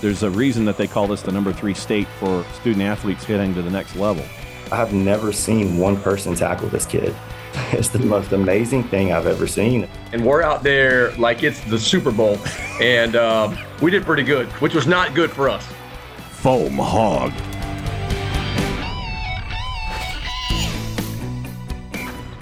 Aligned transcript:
There's 0.00 0.24
a 0.24 0.30
reason 0.30 0.64
that 0.64 0.76
they 0.76 0.88
call 0.88 1.06
this 1.06 1.22
the 1.22 1.30
number 1.30 1.52
three 1.52 1.74
state 1.74 2.08
for 2.18 2.44
student 2.54 2.82
athletes 2.82 3.22
heading 3.22 3.54
to 3.54 3.62
the 3.62 3.70
next 3.70 3.94
level. 3.94 4.24
I've 4.72 4.92
never 4.92 5.32
seen 5.32 5.78
one 5.78 5.96
person 6.00 6.34
tackle 6.34 6.68
this 6.70 6.86
kid. 6.86 7.14
It's 7.70 7.88
the 7.88 8.00
most 8.00 8.32
amazing 8.32 8.82
thing 8.84 9.12
I've 9.12 9.26
ever 9.26 9.46
seen. 9.46 9.88
And 10.12 10.24
we're 10.24 10.42
out 10.42 10.64
there 10.64 11.12
like 11.18 11.44
it's 11.44 11.60
the 11.64 11.78
Super 11.78 12.10
Bowl, 12.10 12.38
and 12.80 13.14
uh, 13.14 13.54
we 13.80 13.92
did 13.92 14.04
pretty 14.04 14.24
good, 14.24 14.48
which 14.60 14.74
was 14.74 14.88
not 14.88 15.14
good 15.14 15.30
for 15.30 15.48
us. 15.48 15.64
Foam 16.30 16.72
hog. 16.78 17.32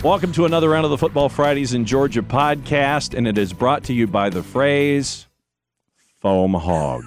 Welcome 0.06 0.30
to 0.34 0.44
another 0.44 0.70
round 0.70 0.84
of 0.84 0.92
the 0.92 0.98
Football 0.98 1.28
Fridays 1.28 1.74
in 1.74 1.84
Georgia 1.84 2.22
podcast, 2.22 3.12
and 3.18 3.26
it 3.26 3.36
is 3.36 3.52
brought 3.52 3.82
to 3.84 3.92
you 3.92 4.06
by 4.06 4.30
the 4.30 4.40
phrase 4.40 5.26
foam 6.20 6.54
hog. 6.54 7.02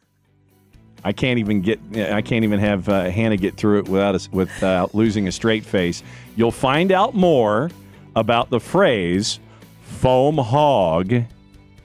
I 1.04 1.12
can't 1.12 1.38
even 1.38 1.60
get 1.60 1.78
I 1.94 2.22
can't 2.22 2.44
even 2.44 2.60
have 2.60 2.88
uh, 2.88 3.10
Hannah 3.10 3.36
get 3.36 3.58
through 3.58 3.80
it 3.80 3.88
without 3.88 4.14
a, 4.14 4.26
without 4.32 4.94
losing 4.94 5.28
a 5.28 5.32
straight 5.32 5.66
face. 5.66 6.02
You'll 6.34 6.50
find 6.50 6.92
out 6.92 7.14
more 7.14 7.70
about 8.16 8.48
the 8.48 8.58
phrase 8.58 9.38
foam 9.82 10.38
hog 10.38 11.12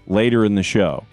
later 0.08 0.46
in 0.46 0.56
the 0.56 0.64
show. 0.64 1.06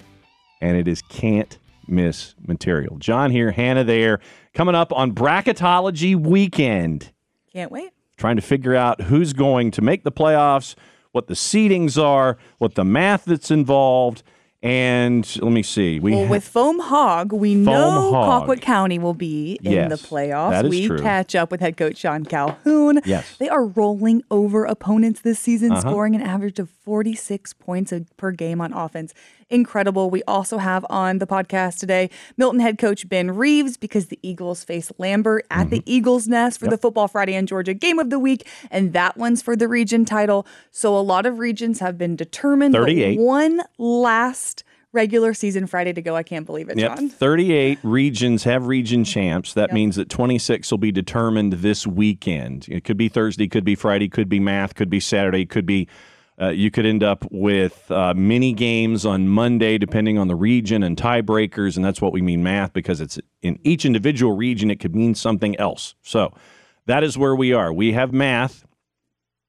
And 0.60 0.76
it 0.76 0.86
is 0.86 1.02
can't 1.02 1.58
miss 1.88 2.36
material. 2.46 2.96
Jon 2.98 3.32
here, 3.32 3.50
Hannah 3.50 3.82
there, 3.82 4.20
coming 4.54 4.76
up 4.76 4.92
on 4.92 5.10
bracketology 5.10 6.14
weekend. 6.14 7.10
Can't 7.52 7.72
wait. 7.72 7.90
Trying 8.24 8.36
to 8.36 8.40
figure 8.42 8.74
out 8.74 9.02
who's 9.02 9.34
going 9.34 9.70
to 9.72 9.82
make 9.82 10.02
the 10.02 10.10
playoffs, 10.10 10.76
what 11.12 11.26
the 11.26 11.34
seedings 11.34 12.02
are, 12.02 12.38
what 12.56 12.74
the 12.74 12.82
math 12.82 13.26
that's 13.26 13.50
involved 13.50 14.22
and 14.64 15.42
let 15.42 15.52
me 15.52 15.62
see. 15.62 16.00
We 16.00 16.14
well, 16.14 16.26
with 16.26 16.48
Foam 16.48 16.80
Hog, 16.80 17.34
we 17.34 17.54
Foam 17.54 17.64
know 17.64 18.12
Hog. 18.12 18.48
Colquitt 18.48 18.62
County 18.62 18.98
will 18.98 19.12
be 19.12 19.58
in 19.62 19.72
yes, 19.72 19.90
the 19.90 20.08
playoffs. 20.08 20.50
That 20.52 20.64
is 20.64 20.70
we 20.70 20.86
true. 20.86 20.98
catch 20.98 21.34
up 21.34 21.50
with 21.50 21.60
head 21.60 21.76
coach 21.76 21.98
Sean 21.98 22.24
Calhoun. 22.24 23.02
Yes. 23.04 23.36
They 23.36 23.50
are 23.50 23.66
rolling 23.66 24.22
over 24.30 24.64
opponents 24.64 25.20
this 25.20 25.38
season, 25.38 25.72
uh-huh. 25.72 25.82
scoring 25.82 26.14
an 26.14 26.22
average 26.22 26.58
of 26.58 26.70
46 26.70 27.52
points 27.52 27.92
per 28.16 28.30
game 28.30 28.62
on 28.62 28.72
offense 28.72 29.12
incredible. 29.50 30.10
We 30.10 30.22
also 30.24 30.58
have 30.58 30.84
on 30.90 31.18
the 31.18 31.26
podcast 31.26 31.78
today 31.78 32.10
Milton 32.36 32.60
head 32.60 32.78
coach 32.78 33.08
Ben 33.08 33.30
Reaves 33.34 33.76
because 33.76 34.06
the 34.06 34.18
Eagles 34.22 34.64
face 34.64 34.92
Lambert 34.98 35.46
at 35.50 35.66
mm-hmm. 35.66 35.70
the 35.70 35.82
Eagles 35.86 36.28
Nest 36.28 36.58
for 36.58 36.66
yep. 36.66 36.72
the 36.72 36.78
Football 36.78 37.08
Friday 37.08 37.34
in 37.34 37.46
Georgia 37.46 37.74
game 37.74 37.98
of 37.98 38.10
the 38.10 38.18
week, 38.18 38.46
and 38.70 38.92
that 38.92 39.16
one's 39.16 39.42
for 39.42 39.56
the 39.56 39.68
region 39.68 40.04
title. 40.04 40.46
So 40.70 40.96
a 40.96 41.00
lot 41.00 41.26
of 41.26 41.38
regions 41.38 41.80
have 41.80 41.96
been 41.98 42.16
determined. 42.16 42.74
38. 42.74 43.18
one 43.18 43.62
last 43.78 44.53
regular 44.94 45.34
season 45.34 45.66
Friday 45.66 45.92
to 45.92 46.00
go. 46.00 46.16
I 46.16 46.22
can't 46.22 46.46
believe 46.46 46.68
it, 46.70 46.78
yep. 46.78 46.96
Jon. 46.96 47.08
38 47.08 47.78
regions 47.82 48.44
have 48.44 48.66
region 48.66 49.04
champs. 49.04 49.52
That 49.54 49.70
yep. 49.70 49.74
means 49.74 49.96
that 49.96 50.08
26 50.08 50.70
will 50.70 50.78
be 50.78 50.92
determined 50.92 51.54
this 51.54 51.86
weekend. 51.86 52.66
It 52.68 52.84
could 52.84 52.96
be 52.96 53.08
Thursday, 53.08 53.48
could 53.48 53.64
be 53.64 53.74
Friday, 53.74 54.08
could 54.08 54.28
be 54.28 54.40
math, 54.40 54.74
could 54.74 54.90
be 54.90 55.00
Saturday, 55.00 55.44
could 55.44 55.66
be 55.66 55.88
uh, 56.40 56.48
you 56.48 56.70
could 56.70 56.84
end 56.84 57.02
up 57.02 57.24
with 57.30 57.88
uh, 57.90 58.12
mini 58.14 58.52
games 58.52 59.06
on 59.06 59.28
Monday, 59.28 59.78
depending 59.78 60.18
on 60.18 60.26
the 60.26 60.34
region 60.34 60.82
and 60.82 60.96
tiebreakers, 60.96 61.76
and 61.76 61.84
that's 61.84 62.00
what 62.00 62.12
we 62.12 62.20
mean 62.20 62.42
math 62.42 62.72
because 62.72 63.00
it's 63.00 63.20
in 63.42 63.58
each 63.62 63.84
individual 63.84 64.36
region. 64.36 64.70
It 64.70 64.80
could 64.80 64.96
mean 64.96 65.14
something 65.14 65.56
else. 65.60 65.94
So 66.02 66.34
that 66.86 67.04
is 67.04 67.16
where 67.16 67.36
we 67.36 67.52
are. 67.52 67.72
We 67.72 67.92
have 67.92 68.12
math. 68.12 68.64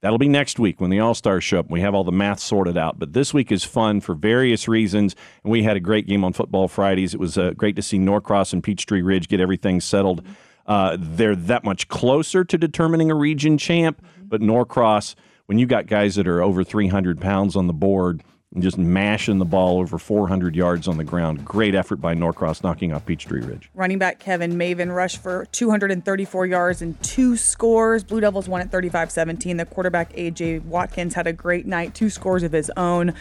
That'll 0.05 0.19
be 0.19 0.29
next 0.29 0.59
week 0.59 0.79
when 0.79 0.91
the 0.91 0.99
All 0.99 1.15
Stars 1.15 1.43
show 1.43 1.57
up. 1.57 1.71
We 1.71 1.81
have 1.81 1.95
all 1.95 2.03
the 2.03 2.11
math 2.11 2.39
sorted 2.39 2.77
out. 2.77 2.99
But 2.99 3.13
this 3.13 3.33
week 3.33 3.51
is 3.51 3.63
fun 3.63 4.01
for 4.01 4.13
various 4.13 4.67
reasons, 4.67 5.15
and 5.43 5.51
we 5.51 5.63
had 5.63 5.77
a 5.77 5.79
great 5.79 6.05
game 6.05 6.23
on 6.23 6.31
Football 6.31 6.67
Fridays. 6.67 7.15
It 7.15 7.19
was 7.19 7.39
uh, 7.39 7.53
great 7.57 7.75
to 7.77 7.81
see 7.81 7.97
Norcross 7.97 8.53
and 8.53 8.63
Peachtree 8.63 9.01
Ridge 9.01 9.27
get 9.27 9.39
everything 9.39 9.81
settled. 9.81 10.23
Uh, 10.67 10.95
they're 10.99 11.35
that 11.35 11.63
much 11.63 11.87
closer 11.87 12.43
to 12.43 12.55
determining 12.55 13.09
a 13.09 13.15
region 13.15 13.57
champ, 13.57 13.99
but 14.21 14.41
Norcross 14.41 15.15
when 15.47 15.57
you 15.57 15.65
got 15.65 15.87
guys 15.87 16.13
that 16.15 16.27
are 16.27 16.41
over 16.41 16.63
300 16.63 17.19
pounds 17.19 17.55
on 17.55 17.65
the 17.65 17.73
board 17.73 18.23
just 18.61 18.77
mashing 18.77 19.37
the 19.37 19.45
ball 19.45 19.79
over 19.79 19.97
400 19.97 20.55
yards 20.55 20.87
on 20.87 20.97
the 20.97 21.03
ground. 21.03 21.43
Great 21.45 21.75
effort 21.75 21.97
by 21.97 22.13
Norcross 22.13 22.63
knocking 22.63 22.93
off 22.93 23.05
Peachtree 23.05 23.41
Ridge. 23.41 23.69
Running 23.73 23.99
back 23.99 24.19
Kevin 24.19 24.53
Maven 24.53 24.95
rushed 24.95 25.21
for 25.21 25.45
234 25.51 26.45
yards 26.45 26.81
and 26.81 27.01
two 27.03 27.35
scores. 27.35 28.03
Blue 28.03 28.21
Devils 28.21 28.47
won 28.47 28.61
at 28.61 28.71
35 28.71 29.11
17. 29.11 29.57
The 29.57 29.65
quarterback 29.65 30.11
A.J. 30.15 30.59
Watkins 30.59 31.13
had 31.13 31.27
a 31.27 31.33
great 31.33 31.65
night, 31.65 31.93
two 31.93 32.09
scores 32.09 32.43
of 32.43 32.51
his 32.51 32.71
own. 32.77 33.13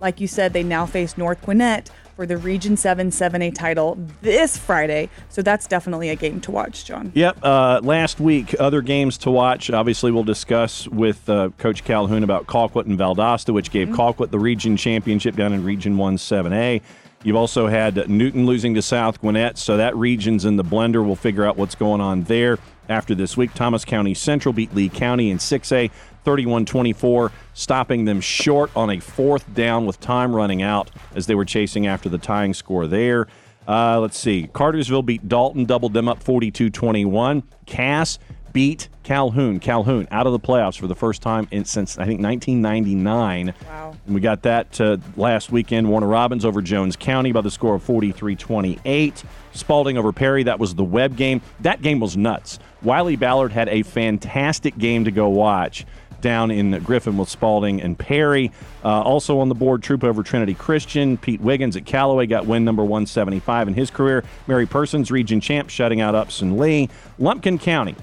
Like 0.00 0.20
you 0.20 0.26
said, 0.28 0.52
they 0.52 0.62
now 0.62 0.86
face 0.86 1.16
North 1.16 1.40
Gwinnett 1.42 1.90
for 2.16 2.26
the 2.26 2.36
Region 2.36 2.76
7 2.76 3.10
7A 3.10 3.54
title 3.54 3.98
this 4.22 4.56
Friday. 4.56 5.08
So 5.28 5.42
that's 5.42 5.66
definitely 5.66 6.10
a 6.10 6.16
game 6.16 6.40
to 6.42 6.50
watch, 6.50 6.84
Jon. 6.84 7.12
Yep. 7.14 7.38
Uh, 7.42 7.80
last 7.82 8.20
week, 8.20 8.54
other 8.58 8.82
games 8.82 9.18
to 9.18 9.30
watch. 9.30 9.70
Obviously, 9.70 10.10
we'll 10.10 10.24
discuss 10.24 10.86
with 10.88 11.28
uh, 11.28 11.50
Coach 11.58 11.84
Calhoun 11.84 12.22
about 12.22 12.46
Colquitt 12.46 12.86
and 12.86 12.98
Valdosta, 12.98 13.52
which 13.52 13.70
gave 13.70 13.88
mm-hmm. 13.88 14.00
Colquitt 14.00 14.30
the 14.30 14.38
region 14.38 14.76
championship 14.76 15.36
down 15.36 15.52
in 15.52 15.64
Region 15.64 15.96
1 15.96 16.16
7A. 16.16 16.80
You've 17.24 17.36
also 17.36 17.68
had 17.68 18.08
Newton 18.08 18.44
losing 18.44 18.74
to 18.74 18.82
South 18.82 19.20
Gwinnett, 19.22 19.56
so 19.56 19.78
that 19.78 19.96
region's 19.96 20.44
in 20.44 20.56
the 20.56 20.64
blender. 20.64 21.04
We'll 21.04 21.16
figure 21.16 21.46
out 21.46 21.56
what's 21.56 21.74
going 21.74 22.02
on 22.02 22.24
there 22.24 22.58
after 22.88 23.14
this 23.14 23.34
week. 23.34 23.54
Thomas 23.54 23.82
County 23.84 24.12
Central 24.12 24.52
beat 24.52 24.74
Lee 24.74 24.90
County 24.90 25.30
in 25.30 25.38
6A. 25.38 25.90
31 26.24 26.64
24, 26.64 27.30
stopping 27.52 28.04
them 28.04 28.20
short 28.20 28.70
on 28.74 28.90
a 28.90 29.00
fourth 29.00 29.52
down 29.54 29.86
with 29.86 30.00
time 30.00 30.34
running 30.34 30.62
out 30.62 30.90
as 31.14 31.26
they 31.26 31.34
were 31.34 31.44
chasing 31.44 31.86
after 31.86 32.08
the 32.08 32.18
tying 32.18 32.54
score 32.54 32.86
there. 32.86 33.28
Uh, 33.66 33.98
let's 34.00 34.18
see. 34.18 34.48
Cartersville 34.52 35.02
beat 35.02 35.28
Dalton, 35.28 35.64
doubled 35.64 35.94
them 35.94 36.08
up 36.08 36.22
42 36.22 36.70
21. 36.70 37.42
Cass 37.66 38.18
beat 38.52 38.88
Calhoun. 39.02 39.58
Calhoun 39.58 40.06
out 40.10 40.26
of 40.26 40.32
the 40.32 40.38
playoffs 40.38 40.78
for 40.78 40.86
the 40.86 40.94
first 40.94 41.20
time 41.20 41.46
in, 41.50 41.64
since, 41.64 41.98
I 41.98 42.06
think, 42.06 42.22
1999. 42.22 43.52
Wow. 43.66 43.96
And 44.06 44.14
we 44.14 44.20
got 44.20 44.42
that 44.42 44.80
uh, 44.80 44.96
last 45.16 45.50
weekend. 45.50 45.88
Warner 45.88 46.06
Robins 46.06 46.44
over 46.44 46.62
Jones 46.62 46.96
County 46.96 47.32
by 47.32 47.42
the 47.42 47.50
score 47.50 47.74
of 47.74 47.82
43 47.82 48.36
28. 48.36 49.24
Spalding 49.52 49.98
over 49.98 50.12
Perry. 50.12 50.44
That 50.44 50.58
was 50.58 50.74
the 50.74 50.84
web 50.84 51.16
game. 51.16 51.42
That 51.60 51.82
game 51.82 52.00
was 52.00 52.16
nuts. 52.16 52.58
Wiley 52.82 53.16
Ballard 53.16 53.52
had 53.52 53.68
a 53.68 53.82
fantastic 53.82 54.76
game 54.78 55.04
to 55.04 55.10
go 55.10 55.28
watch 55.28 55.84
down 56.24 56.50
in 56.50 56.72
Griffin 56.82 57.18
with 57.18 57.28
Spalding 57.28 57.82
and 57.82 57.96
Perry. 57.98 58.50
Uh, 58.82 59.02
also 59.02 59.38
on 59.38 59.50
the 59.50 59.54
board, 59.54 59.82
Troup 59.82 60.02
over 60.02 60.22
Trinity 60.22 60.54
Christian. 60.54 61.18
Pete 61.18 61.40
Wiggins 61.42 61.76
at 61.76 61.84
Callaway 61.84 62.26
got 62.26 62.46
win 62.46 62.64
number 62.64 62.82
175 62.82 63.68
in 63.68 63.74
his 63.74 63.90
career. 63.90 64.24
Mary 64.46 64.66
Persons, 64.66 65.10
region 65.10 65.40
champ, 65.40 65.68
shutting 65.68 66.00
out 66.00 66.14
Upson 66.14 66.56
Lee. 66.56 66.88
Lumpkin 67.18 67.58
County. 67.58 67.94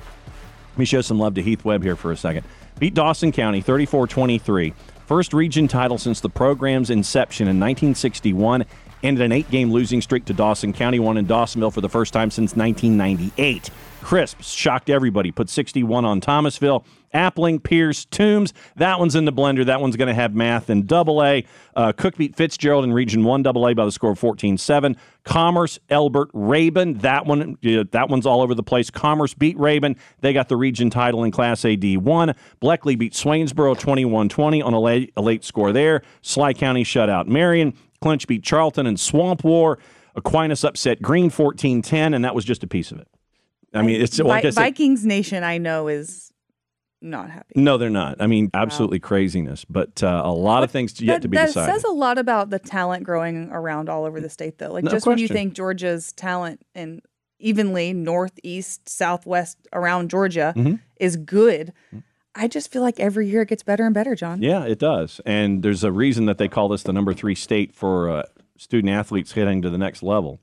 Let 0.69 0.77
me 0.77 0.85
show 0.85 1.01
some 1.01 1.19
love 1.19 1.33
to 1.33 1.41
Heath 1.41 1.65
Webb 1.65 1.83
here 1.83 1.95
for 1.95 2.11
a 2.11 2.17
second. 2.17 2.45
Beat 2.79 2.93
Dawson 2.93 3.31
County 3.31 3.59
34 3.59 4.07
23. 4.07 4.73
First 5.07 5.33
region 5.33 5.67
title 5.67 5.97
since 5.97 6.21
the 6.21 6.29
program's 6.29 6.89
inception 6.89 7.45
in 7.47 7.59
1961 7.59 8.65
ended 9.03 9.25
an 9.25 9.31
eight 9.31 9.49
game 9.49 9.71
losing 9.71 9.99
streak 9.99 10.25
to 10.25 10.33
Dawson 10.33 10.73
County, 10.73 10.99
won 10.99 11.17
in 11.17 11.25
Dawsonville 11.25 11.73
for 11.73 11.81
the 11.81 11.89
first 11.89 12.13
time 12.13 12.29
since 12.29 12.55
1998. 12.55 13.69
Crisp 14.01 14.41
shocked 14.41 14.89
everybody, 14.89 15.31
put 15.31 15.49
61 15.49 16.05
on 16.05 16.21
Thomasville. 16.21 16.85
Appling, 17.13 17.61
Pierce, 17.63 18.05
Toombs. 18.05 18.53
That 18.75 18.99
one's 18.99 19.16
in 19.16 19.25
the 19.25 19.33
blender. 19.33 19.66
That 19.66 19.81
one's 19.81 19.95
going 19.95 20.07
to 20.07 20.13
have 20.13 20.33
math 20.33 20.69
in 20.69 20.85
double 20.85 21.23
A. 21.23 21.45
Uh, 21.75 21.91
Cook 21.94 22.17
beat 22.17 22.35
Fitzgerald 22.35 22.83
in 22.83 22.94
Region 22.94 23.23
1 23.23 23.44
double 23.44 23.67
A 23.67 23.73
by 23.73 23.85
the 23.85 23.91
score 23.91 24.11
of 24.11 24.19
14 24.19 24.57
7. 24.57 24.97
Commerce, 25.23 25.79
Elbert, 25.89 26.31
Rabun. 26.33 27.01
That 27.01 27.25
one, 27.25 27.57
that 27.61 28.09
one's 28.09 28.25
all 28.25 28.41
over 28.41 28.55
the 28.55 28.63
place. 28.63 28.89
Commerce 28.89 29.33
beat 29.33 29.57
Rabun. 29.57 29.97
They 30.21 30.33
got 30.33 30.50
the 30.50 30.57
region 30.57 30.89
title 30.89 31.23
in 31.23 31.31
Class 31.31 31.63
A 31.66 31.77
D1. 31.77 32.35
Bleckley 32.61 32.97
beat 32.97 33.13
Swainsboro 33.13 33.77
21 33.77 34.29
20 34.29 34.61
on 34.61 34.73
a 34.73 34.79
late, 34.79 35.13
a 35.16 35.21
late 35.21 35.44
score 35.44 35.71
there. 35.71 36.01
Schley 36.21 36.53
County 36.53 36.83
shut 36.83 37.09
out 37.09 37.27
Marion. 37.27 37.74
Clinch 38.01 38.27
beat 38.27 38.44
Charlton 38.44 38.88
and 38.88 39.00
Swamp 39.00 39.44
War. 39.44 39.77
Aquinas 40.15 40.63
upset 40.63 41.01
Greene 41.01 41.30
14 41.30 41.81
10, 41.81 42.13
and 42.13 42.25
that 42.25 42.36
was 42.36 42.44
just 42.44 42.63
a 42.63 42.68
piece 42.68 42.91
of 42.91 43.00
it. 43.00 43.07
I 43.74 43.81
mean, 43.83 44.01
it's 44.01 44.19
like 44.19 44.44
Vi- 44.44 44.51
Vikings 44.51 45.06
Nation. 45.06 45.44
I 45.44 45.57
know 45.57 45.88
is 45.88 46.31
not 47.01 47.30
happy. 47.30 47.53
No, 47.56 47.77
they're 47.77 47.89
not. 47.89 48.21
I 48.21 48.27
mean, 48.27 48.50
absolutely 48.53 49.00
wow. 49.00 49.07
craziness. 49.07 49.65
But 49.65 50.03
uh, 50.03 50.21
a 50.24 50.31
lot 50.31 50.59
but 50.59 50.65
of 50.65 50.71
things 50.71 51.00
yet 51.01 51.15
that, 51.15 51.21
to 51.24 51.27
be 51.27 51.38
that 51.38 51.48
decided. 51.48 51.69
That 51.69 51.75
says 51.75 51.83
a 51.83 51.94
lot 51.94 52.18
about 52.18 52.50
the 52.50 52.59
talent 52.59 53.03
growing 53.03 53.50
around 53.51 53.89
all 53.89 54.06
over 54.06 54.21
the 54.21 54.30
state, 54.30 54.57
though. 54.57 54.71
Like 54.71 54.83
no 54.83 54.92
just 54.92 55.03
question. 55.03 55.12
when 55.12 55.19
you 55.19 55.27
think 55.27 55.53
Georgia's 55.53 56.13
talent 56.13 56.62
and 56.75 57.01
evenly 57.39 57.94
northeast, 57.94 58.88
southwest 58.88 59.57
around 59.74 60.09
Georgia 60.09 60.53
mm-hmm. 60.56 60.75
is 60.98 61.15
good. 61.18 61.74
I 62.36 62.48
just 62.48 62.71
feel 62.71 62.81
like 62.81 63.00
every 63.00 63.27
year 63.27 63.42
it 63.42 63.50
gets 63.50 63.63
better 63.63 63.86
and 63.86 63.94
better, 63.94 64.15
Jon. 64.15 64.42
Yeah, 64.42 64.63
it 64.63 64.80
does. 64.80 65.19
And 65.25 65.63
there's 65.63 65.83
a 65.83 65.92
reason 65.92 66.27
that 66.27 66.38
they 66.38 66.48
call 66.48 66.69
this 66.69 66.83
the 66.83 66.94
number 66.94 67.13
three 67.13 67.36
state 67.36 67.74
for 67.74 68.09
uh, 68.09 68.24
student 68.57 68.94
athletes 68.94 69.33
heading 69.33 69.62
to 69.63 69.69
the 69.69 69.77
next 69.77 70.01
level 70.03 70.39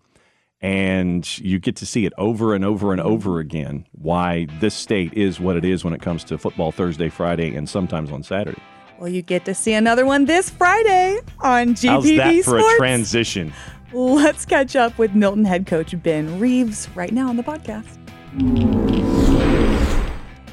and 0.60 1.38
you 1.38 1.58
get 1.58 1.76
to 1.76 1.87
see 1.87 2.05
it 2.05 2.12
over 2.19 2.55
and 2.55 2.64
over 2.64 2.93
and 2.93 3.00
over 3.00 3.31
mm-hmm. 3.31 3.40
again 3.40 3.87
why 3.93 4.46
this 4.60 4.75
state 4.75 5.12
is 5.14 5.38
what 5.38 5.56
it 5.56 5.64
is 5.64 5.84
when 5.84 5.93
it 5.93 6.02
comes 6.02 6.25
to 6.25 6.38
football 6.38 6.72
Thursday, 6.72 7.08
Friday, 7.08 7.55
and 7.55 7.69
sometimes 7.69 8.10
on 8.10 8.22
Saturday. 8.22 8.60
Well, 8.99 9.08
you 9.08 9.22
get 9.22 9.44
to 9.44 9.55
see 9.55 9.75
another 9.75 10.05
one 10.05 10.25
this 10.25 10.50
Friday 10.50 11.20
on 11.40 11.69
GPB 11.75 11.88
How's 11.88 12.05
that 12.05 12.44
for 12.44 12.58
a 12.58 12.76
transition? 12.76 13.52
Let's 13.93 14.44
catch 14.44 14.75
up 14.75 14.99
with 14.99 15.14
Milton 15.14 15.44
head 15.44 15.66
coach 15.66 15.94
Ben 16.02 16.38
Reaves 16.40 16.88
right 16.94 17.12
now 17.12 17.28
on 17.28 17.37
the 17.37 17.44
podcast. 17.44 19.27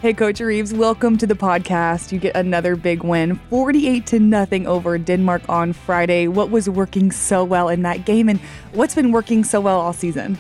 Hey, 0.05 0.13
Coach 0.13 0.39
Reaves, 0.39 0.71
welcome 0.71 1.17
to 1.17 1.25
the 1.25 1.33
podcast. 1.33 2.11
You 2.11 2.19
get 2.19 2.35
another 2.35 2.75
big 2.75 3.03
win, 3.03 3.37
48 3.49 4.05
to 4.05 4.19
nothing 4.19 4.67
over 4.67 4.99
Denmark 4.99 5.41
on 5.49 5.73
Friday. 5.73 6.27
What 6.27 6.51
was 6.51 6.69
working 6.69 7.11
so 7.11 7.43
well 7.43 7.69
in 7.69 7.81
that 7.81 8.05
game, 8.05 8.29
and 8.29 8.39
what's 8.73 8.93
been 8.93 9.11
working 9.11 9.43
so 9.43 9.59
well 9.59 9.81
all 9.81 9.93
season? 9.93 10.37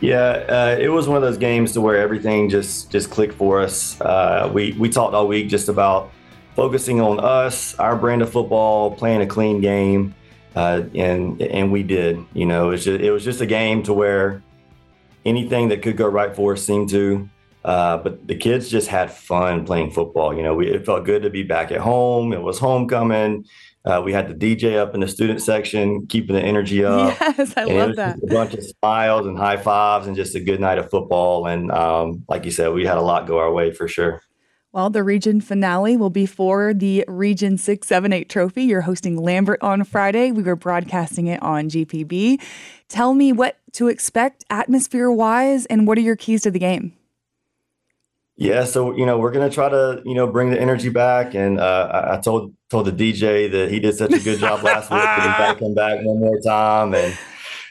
Yeah, 0.00 0.18
uh, 0.48 0.76
it 0.80 0.88
was 0.88 1.06
one 1.06 1.16
of 1.16 1.22
those 1.22 1.38
games 1.38 1.70
to 1.74 1.80
where 1.80 1.96
everything 1.96 2.48
just 2.48 2.90
just 2.90 3.08
clicked 3.08 3.34
for 3.34 3.60
us. 3.60 4.00
Uh, 4.00 4.50
we 4.52 4.72
we 4.72 4.88
talked 4.88 5.14
all 5.14 5.28
week 5.28 5.48
just 5.48 5.68
about 5.68 6.10
focusing 6.56 7.00
on 7.00 7.20
us, 7.20 7.78
our 7.78 7.94
brand 7.94 8.20
of 8.20 8.32
football, 8.32 8.90
playing 8.90 9.20
a 9.20 9.26
clean 9.28 9.60
game, 9.60 10.12
uh, 10.56 10.82
and 10.92 11.40
and 11.40 11.70
we 11.70 11.84
did. 11.84 12.18
You 12.34 12.46
know, 12.46 12.66
it 12.66 12.70
was 12.70 12.84
just, 12.84 13.00
it 13.00 13.12
was 13.12 13.22
just 13.22 13.40
a 13.40 13.46
game 13.46 13.84
to 13.84 13.92
where 13.92 14.42
anything 15.24 15.68
that 15.68 15.82
could 15.82 15.96
go 15.96 16.08
right 16.08 16.34
for 16.34 16.54
us 16.54 16.64
seemed 16.64 16.88
to. 16.88 17.28
Uh, 17.64 17.96
but 17.98 18.26
the 18.26 18.34
kids 18.34 18.68
just 18.68 18.88
had 18.88 19.12
fun 19.12 19.64
playing 19.64 19.90
football. 19.90 20.34
You 20.34 20.42
know, 20.42 20.54
we, 20.54 20.68
it 20.68 20.84
felt 20.84 21.04
good 21.04 21.22
to 21.22 21.30
be 21.30 21.42
back 21.42 21.70
at 21.70 21.80
home. 21.80 22.32
It 22.32 22.42
was 22.42 22.58
homecoming. 22.58 23.44
Uh, 23.84 24.00
we 24.04 24.12
had 24.12 24.28
the 24.28 24.34
DJ 24.34 24.76
up 24.76 24.94
in 24.94 25.00
the 25.00 25.08
student 25.08 25.42
section, 25.42 26.06
keeping 26.06 26.36
the 26.36 26.42
energy 26.42 26.84
up. 26.84 27.16
Yes, 27.20 27.54
I 27.56 27.62
and 27.62 27.76
love 27.76 27.96
that. 27.96 28.18
A 28.22 28.26
bunch 28.26 28.54
of 28.54 28.64
smiles 28.64 29.26
and 29.26 29.36
high 29.36 29.56
fives, 29.56 30.06
and 30.06 30.16
just 30.16 30.34
a 30.34 30.40
good 30.40 30.60
night 30.60 30.78
of 30.78 30.90
football. 30.90 31.46
And 31.46 31.70
um, 31.72 32.24
like 32.28 32.44
you 32.44 32.50
said, 32.50 32.72
we 32.72 32.86
had 32.86 32.98
a 32.98 33.02
lot 33.02 33.26
go 33.26 33.38
our 33.38 33.52
way 33.52 33.72
for 33.72 33.88
sure. 33.88 34.22
Well, 34.72 34.88
the 34.88 35.04
region 35.04 35.42
finale 35.42 35.98
will 35.98 36.10
be 36.10 36.24
for 36.24 36.72
the 36.72 37.04
Region 37.06 37.58
678 37.58 38.30
trophy. 38.30 38.62
You're 38.62 38.80
hosting 38.80 39.18
Lambert 39.18 39.62
on 39.62 39.84
Friday. 39.84 40.32
We 40.32 40.42
were 40.42 40.56
broadcasting 40.56 41.26
it 41.26 41.42
on 41.42 41.68
GPB. 41.68 42.40
Tell 42.88 43.12
me 43.12 43.32
what 43.32 43.58
to 43.72 43.88
expect 43.88 44.44
atmosphere 44.48 45.10
wise, 45.10 45.66
and 45.66 45.86
what 45.86 45.98
are 45.98 46.02
your 46.02 46.16
keys 46.16 46.42
to 46.42 46.50
the 46.50 46.58
game? 46.58 46.94
Yeah, 48.42 48.64
so 48.64 48.96
you 48.96 49.06
know 49.06 49.18
we're 49.18 49.30
gonna 49.30 49.48
try 49.48 49.68
to 49.68 50.02
you 50.04 50.16
know 50.16 50.26
bring 50.26 50.50
the 50.50 50.60
energy 50.60 50.88
back, 50.88 51.36
and 51.36 51.60
uh, 51.60 52.08
I, 52.10 52.16
told 52.16 52.52
told 52.70 52.86
the 52.86 52.90
DJ 52.92 53.48
that 53.52 53.70
he 53.70 53.78
did 53.78 53.94
such 53.94 54.12
a 54.12 54.18
good 54.18 54.40
job 54.40 54.64
last 54.64 54.90
week 54.90 54.98
he's 55.00 55.38
got 55.38 55.52
to 55.52 55.58
come 55.60 55.74
back 55.74 56.04
one 56.04 56.18
more 56.18 56.40
time, 56.40 56.92
and 56.92 57.16